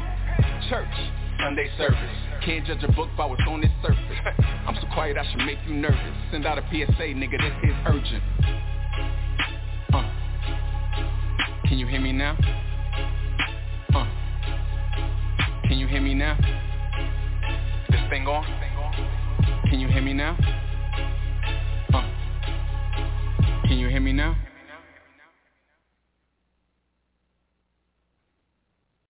[0.70, 0.96] Church,
[1.40, 1.98] Sunday service.
[2.44, 4.00] Can't judge a book by what's on its surface.
[4.68, 6.16] I'm so quiet I should make you nervous.
[6.32, 8.24] Send out a PSA, nigga, this is urgent.
[9.94, 10.04] Uh.
[11.68, 12.38] Can you hear me now?
[13.94, 14.08] Uh.
[15.68, 16.38] Can you hear me now?
[17.90, 18.46] This thing on?
[19.70, 20.38] Can you hear me now?
[21.94, 23.68] Uh.
[23.68, 24.36] Can you hear me now?